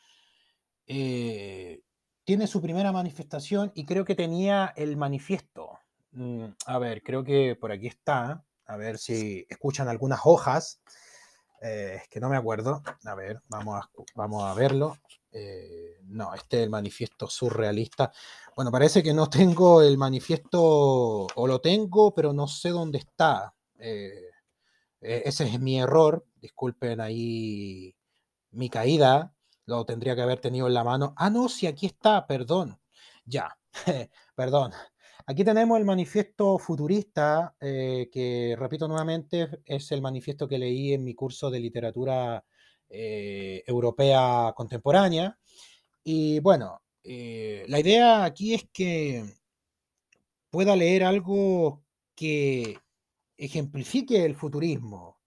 eh, 0.86 1.82
tiene 2.24 2.46
su 2.46 2.60
primera 2.60 2.92
manifestación 2.92 3.72
y 3.74 3.84
creo 3.84 4.04
que 4.04 4.14
tenía 4.14 4.72
el 4.76 4.96
manifiesto. 4.96 5.78
Mm, 6.12 6.46
a 6.66 6.78
ver, 6.78 7.02
creo 7.02 7.24
que 7.24 7.56
por 7.56 7.72
aquí 7.72 7.86
está. 7.86 8.44
A 8.66 8.76
ver 8.76 8.98
si 8.98 9.46
escuchan 9.48 9.88
algunas 9.88 10.20
hojas. 10.24 10.80
Eh, 11.60 12.00
es 12.02 12.08
que 12.08 12.20
no 12.20 12.28
me 12.28 12.36
acuerdo. 12.36 12.82
A 13.04 13.14
ver, 13.14 13.42
vamos 13.48 13.82
a, 13.82 13.90
vamos 14.14 14.44
a 14.44 14.54
verlo. 14.54 14.98
no, 16.04 16.34
este 16.34 16.58
es 16.58 16.62
el 16.64 16.70
manifiesto 16.70 17.28
surrealista. 17.28 18.12
Bueno, 18.56 18.70
parece 18.70 19.02
que 19.02 19.12
no 19.12 19.28
tengo 19.28 19.82
el 19.82 19.98
manifiesto, 19.98 21.26
o 21.34 21.46
lo 21.46 21.60
tengo, 21.60 22.14
pero 22.14 22.32
no 22.32 22.46
sé 22.46 22.70
dónde 22.70 22.98
está. 22.98 23.54
Eh, 23.78 24.30
e-, 25.00 25.22
ese 25.26 25.44
es 25.44 25.60
mi 25.60 25.78
error. 25.80 26.26
Disculpen 26.36 27.00
ahí 27.00 27.94
mi 28.52 28.70
caída. 28.70 29.34
Lo 29.66 29.84
tendría 29.86 30.14
que 30.14 30.22
haber 30.22 30.40
tenido 30.40 30.66
en 30.66 30.74
la 30.74 30.84
mano. 30.84 31.14
Ah, 31.16 31.30
no, 31.30 31.48
sí, 31.48 31.66
aquí 31.66 31.86
está, 31.86 32.26
perdón. 32.26 32.78
Ya, 33.24 33.56
perdón. 34.36 34.72
Aquí 35.26 35.42
tenemos 35.42 35.78
el 35.78 35.86
manifiesto 35.86 36.58
futurista, 36.58 37.56
eh, 37.58 38.10
que 38.12 38.54
repito 38.58 38.86
nuevamente, 38.86 39.48
es 39.64 39.90
el 39.92 40.02
manifiesto 40.02 40.46
que 40.46 40.58
leí 40.58 40.92
en 40.92 41.02
mi 41.02 41.14
curso 41.14 41.50
de 41.50 41.60
literatura 41.60 42.44
eh, 42.90 43.62
europea 43.66 44.52
contemporánea. 44.54 45.38
Y 46.04 46.40
bueno, 46.40 46.82
eh, 47.02 47.64
la 47.68 47.80
idea 47.80 48.24
aquí 48.24 48.52
es 48.52 48.66
que 48.70 49.24
pueda 50.50 50.76
leer 50.76 51.04
algo 51.04 51.82
que 52.14 52.78
ejemplifique 53.38 54.26
el 54.26 54.34
futurismo, 54.36 55.18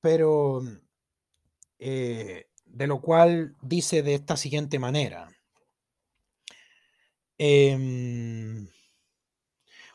pero 0.00 0.62
de 1.78 2.86
lo 2.86 3.00
cual 3.00 3.56
dice 3.62 4.02
de 4.02 4.14
esta 4.14 4.36
siguiente 4.36 4.80
manera. 4.80 5.28
Em, 7.38 8.68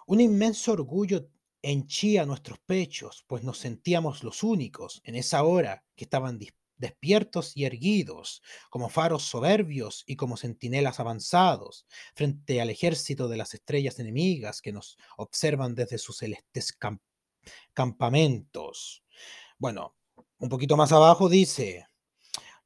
un 0.08 0.21
inmenso 0.21 0.71
orgullo 0.71 1.29
henchía 1.62 2.25
nuestros 2.25 2.60
pechos, 2.60 3.23
pues 3.27 3.43
nos 3.43 3.58
sentíamos 3.58 4.23
los 4.23 4.43
únicos 4.43 5.01
en 5.03 5.15
esa 5.15 5.43
hora 5.43 5.84
que 5.95 6.06
estaban 6.06 6.39
despiertos 6.77 7.56
y 7.56 7.65
erguidos, 7.65 8.41
como 8.69 8.89
faros 8.89 9.23
soberbios 9.23 10.03
y 10.06 10.15
como 10.15 10.38
centinelas 10.38 10.99
avanzados, 10.99 11.86
frente 12.15 12.62
al 12.62 12.69
ejército 12.69 13.27
de 13.27 13.38
las 13.38 13.53
estrellas 13.53 13.99
enemigas 13.99 14.62
que 14.62 14.73
nos 14.73 14.97
observan 15.17 15.75
desde 15.75 15.97
sus 15.97 16.17
celestes 16.17 16.77
campamentos. 17.73 19.03
Bueno, 19.58 19.95
un 20.38 20.49
poquito 20.49 20.75
más 20.75 20.91
abajo 20.91 21.29
dice, 21.29 21.88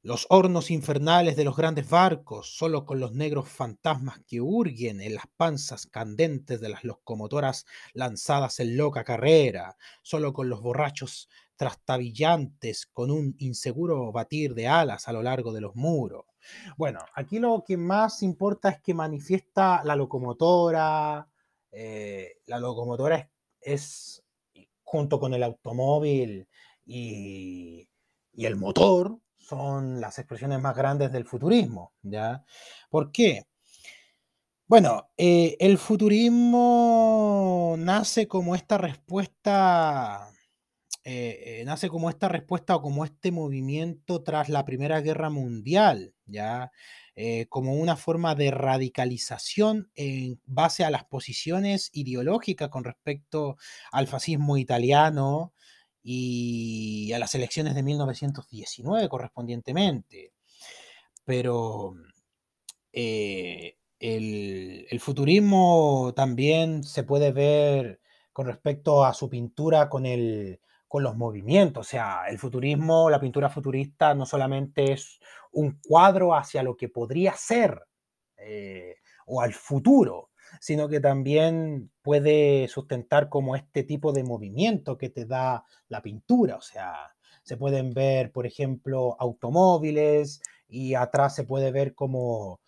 los 0.08 0.26
hornos 0.30 0.70
infernales 0.70 1.36
de 1.36 1.44
los 1.44 1.54
grandes 1.54 1.90
barcos, 1.90 2.56
solo 2.56 2.86
con 2.86 2.98
los 2.98 3.12
negros 3.12 3.46
fantasmas 3.46 4.20
que 4.26 4.40
hurguen 4.40 5.02
en 5.02 5.14
las 5.14 5.26
panzas 5.36 5.86
candentes 5.86 6.62
de 6.62 6.70
las 6.70 6.82
locomotoras 6.82 7.66
lanzadas 7.92 8.58
en 8.60 8.78
loca 8.78 9.04
carrera, 9.04 9.76
solo 10.00 10.32
con 10.32 10.48
los 10.48 10.62
borrachos 10.62 11.28
trastabillantes 11.56 12.86
con 12.86 13.10
un 13.10 13.34
inseguro 13.36 14.10
batir 14.10 14.54
de 14.54 14.66
alas 14.66 15.08
a 15.08 15.12
lo 15.12 15.22
largo 15.22 15.52
de 15.52 15.60
los 15.60 15.76
muros. 15.76 16.24
Bueno, 16.78 17.00
aquí 17.14 17.38
lo 17.38 17.62
que 17.62 17.76
más 17.76 18.22
importa 18.22 18.70
es 18.70 18.80
que 18.80 18.94
manifiesta 18.94 19.82
la 19.84 19.94
locomotora. 19.94 21.28
Eh, 21.70 22.38
la 22.46 22.58
locomotora 22.58 23.30
es, 23.60 24.24
junto 24.84 25.20
con 25.20 25.34
el 25.34 25.42
automóvil 25.42 26.48
y, 26.86 27.86
el 28.32 28.56
motor, 28.56 29.18
son 29.48 30.00
las 30.00 30.18
expresiones 30.18 30.60
más 30.60 30.76
grandes 30.76 31.10
del 31.12 31.24
futurismo. 31.24 31.92
¿ya? 32.02 32.44
¿Por 32.90 33.10
qué? 33.10 33.46
Bueno, 34.66 35.08
eh, 35.16 35.56
el 35.60 35.78
futurismo 35.78 37.74
nace 37.78 38.28
como 38.28 38.54
esta 38.54 38.76
respuesta 38.76 40.30
eh, 41.04 41.60
eh, 41.60 41.64
nace 41.64 41.88
como 41.88 42.10
esta 42.10 42.28
respuesta 42.28 42.76
o 42.76 42.82
como 42.82 43.06
este 43.06 43.32
movimiento 43.32 44.22
tras 44.22 44.50
la 44.50 44.66
Primera 44.66 45.00
Guerra 45.00 45.30
Mundial, 45.30 46.14
¿ya? 46.26 46.70
Como 47.48 47.74
una 47.74 47.96
forma 47.96 48.36
de 48.36 48.52
radicalización 48.52 49.90
en 49.96 50.40
base 50.44 50.84
a 50.84 50.90
las 50.90 51.04
posiciones 51.04 51.90
ideológicas 51.92 52.68
con 52.68 52.84
respecto 52.84 53.56
al 53.90 54.06
fascismo 54.06 54.56
italiano 54.56 55.52
y 56.10 57.12
a 57.12 57.18
las 57.18 57.34
elecciones 57.34 57.74
de 57.74 57.82
1919 57.82 59.10
correspondientemente. 59.10 60.32
Pero 61.26 61.96
el, 62.92 63.76
el 64.00 65.00
futurismo 65.00 66.14
también 66.16 66.82
se 66.82 67.02
puede 67.02 67.32
ver 67.32 68.00
con 68.32 68.46
respecto 68.46 69.04
a 69.04 69.12
su 69.12 69.28
pintura 69.28 69.90
con 69.90 70.06
el, 70.06 70.60
con 70.86 71.02
los 71.02 71.14
movimientos. 71.14 71.86
O 71.86 71.90
sea, 71.90 72.22
el 72.26 72.38
futurismo, 72.38 73.10
la 73.10 73.20
pintura 73.20 73.50
futurista 73.50 74.14
no 74.14 74.24
solamente 74.24 74.92
es 74.92 75.20
un 75.52 75.78
cuadro 75.86 76.34
hacia 76.34 76.62
lo 76.62 76.74
que 76.74 76.88
podría 76.88 77.34
ser 77.34 77.82
eh, 78.38 78.94
o 79.26 79.42
al 79.42 79.52
futuro, 79.52 80.27
sino 80.60 80.88
que 80.88 81.00
también 81.00 81.90
puede 82.02 82.68
sustentar 82.68 83.28
como 83.28 83.56
este 83.56 83.82
tipo 83.82 84.12
de 84.12 84.24
movimiento 84.24 84.98
que 84.98 85.08
te 85.10 85.24
da 85.24 85.64
la 85.88 86.02
pintura. 86.02 86.56
O 86.56 86.62
sea, 86.62 87.14
se 87.42 87.56
pueden 87.56 87.92
ver, 87.94 88.32
por 88.32 88.46
ejemplo, 88.46 89.16
automóviles 89.18 90.42
y 90.68 90.94
atrás 90.94 91.34
se 91.34 91.44
puede 91.44 91.70
ver 91.72 91.94
como 91.94 92.60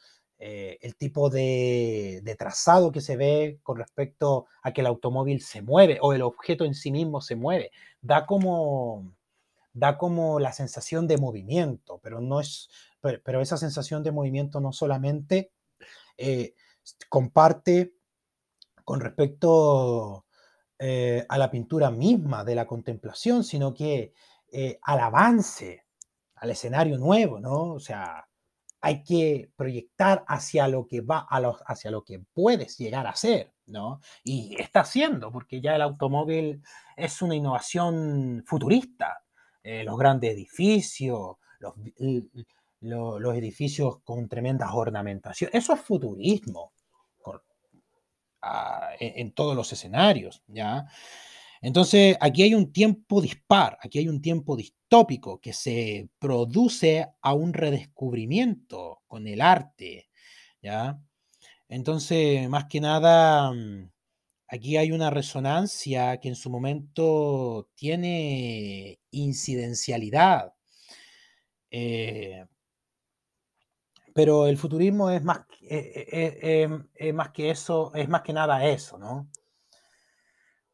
eh, 0.42 0.78
el 0.80 0.96
tipo 0.96 1.28
de, 1.28 2.22
trazado 2.38 2.90
que 2.92 3.02
se 3.02 3.18
ve 3.18 3.60
con 3.62 3.76
respecto 3.76 4.46
a 4.62 4.72
que 4.72 4.80
el 4.80 4.86
automóvil 4.86 5.42
se 5.42 5.60
mueve 5.60 5.98
o 6.00 6.14
el 6.14 6.22
objeto 6.22 6.64
en 6.64 6.74
sí 6.74 6.90
mismo 6.90 7.20
se 7.20 7.36
mueve. 7.36 7.72
Da 8.00 8.24
como, 8.24 9.12
da 9.74 9.98
como 9.98 10.40
la 10.40 10.52
sensación 10.52 11.06
de 11.06 11.18
movimiento, 11.18 12.00
pero 12.02 12.22
no 12.22 12.40
es, 12.40 12.70
pero, 13.02 13.42
esa 13.42 13.58
sensación 13.58 14.02
de 14.02 14.12
movimiento 14.12 14.60
no 14.60 14.72
solamente 14.72 15.52
eh, 16.16 16.54
comparte 17.08 17.94
con 18.84 19.00
respecto 19.00 20.26
eh, 20.78 21.24
a 21.28 21.38
la 21.38 21.50
pintura 21.50 21.90
misma 21.90 22.44
de 22.44 22.54
la 22.54 22.66
contemplación, 22.66 23.44
sino 23.44 23.74
que 23.74 24.14
eh, 24.52 24.78
al 24.82 25.00
avance, 25.00 25.84
al 26.36 26.50
escenario 26.50 26.98
nuevo, 26.98 27.38
¿no? 27.38 27.74
O 27.74 27.80
sea, 27.80 28.26
hay 28.80 29.02
que 29.02 29.52
proyectar 29.56 30.24
hacia 30.26 30.66
lo 30.68 30.86
que 30.86 31.02
va, 31.02 31.26
hacia 31.66 31.90
lo 31.90 32.02
que 32.02 32.24
puedes 32.32 32.78
llegar 32.78 33.06
a 33.06 33.14
ser, 33.14 33.52
¿no? 33.66 34.00
Y 34.24 34.56
está 34.58 34.80
haciendo, 34.80 35.30
porque 35.30 35.60
ya 35.60 35.76
el 35.76 35.82
automóvil 35.82 36.62
es 36.96 37.20
una 37.22 37.34
innovación 37.34 38.42
futurista. 38.46 39.22
Eh, 39.62 39.84
los 39.84 39.98
grandes 39.98 40.32
edificios, 40.32 41.36
los, 41.58 41.74
los, 42.80 43.34
edificios 43.36 44.00
con 44.02 44.28
tremendas 44.28 44.70
ornamentaciones, 44.72 45.54
eso 45.54 45.74
es 45.74 45.80
futurismo 45.80 46.72
en, 48.98 49.32
todos 49.32 49.54
los 49.54 49.72
escenarios, 49.72 50.42
¿ya? 50.48 50.86
Entonces, 51.62 52.16
aquí 52.20 52.42
hay 52.42 52.54
un 52.54 52.72
tiempo 52.72 53.20
dispar, 53.20 53.78
aquí 53.82 53.98
hay 53.98 54.08
un 54.08 54.22
tiempo 54.22 54.56
distópico 54.56 55.40
que 55.40 55.52
se 55.52 56.08
produce 56.18 57.06
a 57.20 57.34
un 57.34 57.52
redescubrimiento 57.52 59.02
con 59.06 59.26
el 59.26 59.42
arte, 59.42 60.08
¿ya? 60.62 60.98
Entonces, 61.68 62.48
más 62.48 62.64
que 62.66 62.80
nada, 62.80 63.52
mm, 63.52 63.90
aquí 64.48 64.76
hay 64.76 64.92
una 64.92 65.10
resonancia 65.10 66.18
que 66.18 66.28
en 66.28 66.36
su 66.36 66.50
momento 66.50 67.68
tiene 67.76 68.98
incidencialidad. 69.10 70.54
Eh, 71.70 72.44
pero 74.14 74.46
el 74.46 74.56
futurismo 74.56 75.10
es 75.10 75.22
más, 75.24 75.40
eh, 75.62 76.06
eh, 76.12 76.68
em, 76.94 77.14
más 77.14 77.30
que 77.30 77.50
eso, 77.50 77.92
es 77.94 78.08
más 78.08 78.22
que 78.22 78.32
nada 78.32 78.64
eso, 78.64 78.98
¿no? 78.98 79.28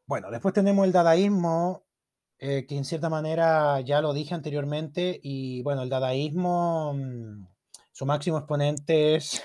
Bueno, 0.05 0.31
después 0.31 0.53
tenemos 0.53 0.85
el 0.85 0.91
dadaísmo, 0.91 1.83
que 2.39 2.65
en 2.69 2.85
cierta 2.85 3.09
manera 3.09 3.81
ya 3.81 3.99
lo 3.99 4.13
dije 4.13 4.35
anteriormente, 4.35 5.19
y 5.23 5.63
bueno, 5.63 5.81
el 5.81 5.89
dadaísmo, 5.89 6.93
mm, 6.93 7.47
su 7.91 8.05
máximo 8.05 8.37
exponente 8.37 9.15
es, 9.15 9.41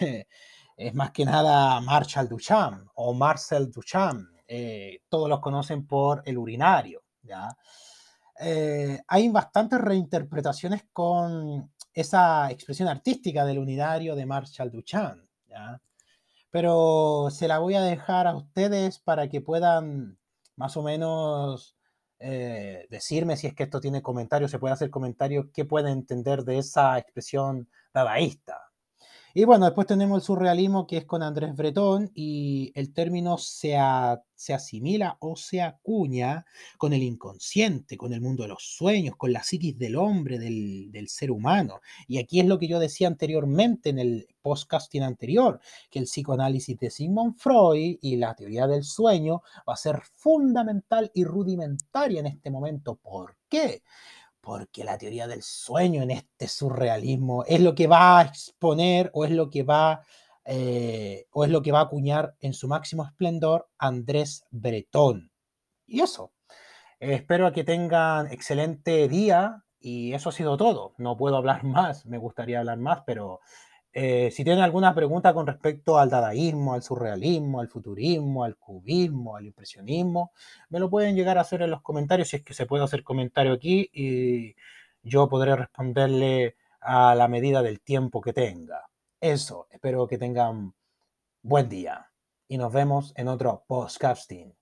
es 0.77 0.95
más 0.95 1.11
que 1.11 1.25
nada 1.25 1.81
Marshall 1.81 2.29
Duchamp 2.29 2.89
o 2.95 3.15
Marcel 3.15 3.71
Duchamp. 3.71 4.29
todos 5.09 5.29
los 5.31 5.41
conocen 5.41 5.87
por 5.87 6.23
el 6.27 6.37
urinario, 6.37 7.03
¿ya? 7.23 7.49
hay 9.09 9.29
bastantes 9.31 9.81
reinterpretaciones 9.81 10.85
con 10.93 11.72
esa 11.95 12.51
expresión 12.51 12.89
artística 12.89 13.45
del 13.45 13.59
unitario 13.59 14.15
de 14.17 14.27
Marshall 14.27 14.71
Duchamp. 14.71 15.25
¿ya? 15.47 15.81
Pero 16.51 17.29
se 17.31 17.49
la 17.49 17.59
voy 17.59 17.75
a 17.75 17.83
dejar 17.83 18.27
a 18.27 18.37
ustedes 18.37 18.99
para 18.99 19.29
que 19.29 19.41
puedan 19.41 20.19
más 20.57 20.77
o 20.77 20.83
menos 20.83 21.77
eh, 22.19 22.87
decirme 22.91 23.37
si 23.37 23.47
es 23.47 23.55
que 23.55 23.65
esto 23.65 23.81
tiene 23.81 24.03
comentarios, 24.03 24.51
se 24.51 24.59
puede 24.59 24.75
hacer 24.75 24.91
comentarios, 24.91 25.47
qué 25.53 25.65
pueden 25.65 25.93
entender 25.93 26.45
de 26.45 26.59
esa 26.59 26.99
expresión 26.99 27.69
dadaísta. 27.93 28.72
Y 29.35 29.45
bueno, 29.45 29.65
después 29.65 29.87
tenemos 29.87 30.19
el 30.19 30.23
surrealismo 30.23 30.87
que 30.87 30.99
es 30.99 31.05
con 31.07 31.23
Andrés 31.23 31.55
Breton 31.57 32.11
y 32.15 32.71
el 32.75 32.93
término 32.93 33.39
se, 33.39 33.79
se 34.35 34.53
asimila 34.53 35.17
o 35.21 35.37
se 35.37 35.63
acuña 35.63 36.45
con 36.77 36.93
el 36.93 37.03
inconsciente, 37.03 37.97
con 37.97 38.13
el 38.13 38.21
mundo 38.21 38.43
de 38.43 38.51
los 38.51 38.63
sueños, 38.63 39.17
con 39.17 39.33
la 39.33 39.43
psiquis 39.43 39.79
del 39.79 39.97
hombre, 39.97 40.39
del, 40.39 40.93
del 40.93 41.09
ser 41.09 41.31
humano. 41.31 41.81
Y 42.07 42.19
aquí 42.19 42.41
es 42.41 42.47
lo 42.47 42.59
que 42.59 42.69
yo 42.69 42.79
decía 42.79 43.09
anteriormente 43.09 43.89
en 43.89 43.99
el 43.99 44.27
podcasting 44.43 45.03
anterior, 45.03 45.61
que 45.91 45.99
el 45.99 46.05
psicoanálisis 46.05 46.79
de 46.79 46.91
Sigmund 46.91 47.37
Freud 47.39 47.99
y 48.03 48.17
la 48.17 48.35
teoría 48.35 48.67
del 48.67 48.85
sueño 48.85 49.43
va 49.67 49.75
a 49.75 49.77
ser 49.77 50.03
fundamental 50.03 51.11
y 51.15 51.25
rudimentaria 51.25 52.21
en 52.21 52.27
este 52.27 52.51
momento. 52.51 52.97
¿Por 52.97 53.37
qué? 53.49 53.83
Porque 54.43 54.85
la 54.85 54.99
teoría 54.99 55.27
del 55.27 55.43
sueño 55.43 56.03
en 56.03 56.11
este 56.11 56.49
surrealismo 56.49 57.45
es 57.47 57.61
lo 57.61 57.75
que 57.75 57.87
va 57.87 58.19
a 58.19 58.23
exponer 58.23 59.11
o 59.15 59.25
es 59.25 59.31
lo 59.31 59.49
que 59.49 59.63
va 59.63 60.03
eh, 60.45 61.27
o 61.31 61.45
es 61.45 61.51
lo 61.51 61.63
que 61.63 61.71
va 61.71 61.79
a 61.79 61.85
acuñar 61.85 62.35
en 62.41 62.53
su 62.53 62.67
máximo 62.67 63.05
esplendor 63.05 63.69
Andrés 63.79 64.45
Bretón. 64.51 65.31
Y 65.87 66.01
eso. 66.01 66.33
espero 66.99 67.53
que 67.53 67.65
tengan 67.65 68.27
excelente 68.33 69.09
día 69.09 69.65
y 69.79 70.13
eso 70.13 70.31
ha 70.31 70.33
sido 70.33 70.57
todo. 70.57 70.95
No 70.99 71.17
puedo 71.17 71.37
hablar 71.37 71.63
más, 71.65 72.05
me 72.07 72.19
gustaría 72.19 72.59
hablar 72.59 72.79
más, 72.79 73.03
pero 73.07 73.41
eh, 73.95 74.31
si 74.31 74.43
tienen 74.43 74.63
alguna 74.63 74.95
pregunta 74.95 75.35
con 75.35 75.47
respecto 75.47 75.99
al 75.99 76.09
dadaísmo, 76.09 76.73
al 76.73 76.83
surrealismo, 76.83 77.61
al 77.61 77.69
futurismo, 77.69 78.45
al 78.45 78.57
cubismo, 78.57 79.37
al 79.37 79.47
impresionismo, 79.47 80.33
me 80.71 80.81
lo 80.81 80.89
pueden 80.89 81.15
llegar 81.15 81.37
a 81.37 81.43
hacer 81.43 81.63
en 81.63 81.71
los 81.71 81.83
comentarios 81.83 82.29
si 82.29 82.37
es 82.37 82.43
que 82.43 82.55
se 82.55 82.67
puede 82.67 82.85
hacer 82.85 83.05
comentario 83.05 83.53
aquí 83.53 83.91
y 83.93 84.57
yo 85.03 85.29
podré 85.29 85.57
responderle 85.57 86.57
a 86.81 87.15
la 87.15 87.29
medida 87.29 87.63
del 87.63 87.81
tiempo 87.81 88.21
que 88.23 88.33
tenga. 88.33 88.89
Eso, 89.21 89.69
espero 89.71 90.07
que 90.07 90.19
tengan 90.19 90.75
buen 91.43 91.69
día 91.69 92.11
y 92.49 92.57
nos 92.57 92.73
vemos 92.73 93.13
en 93.17 93.29
otro 93.29 93.65
podcasting. 93.67 94.55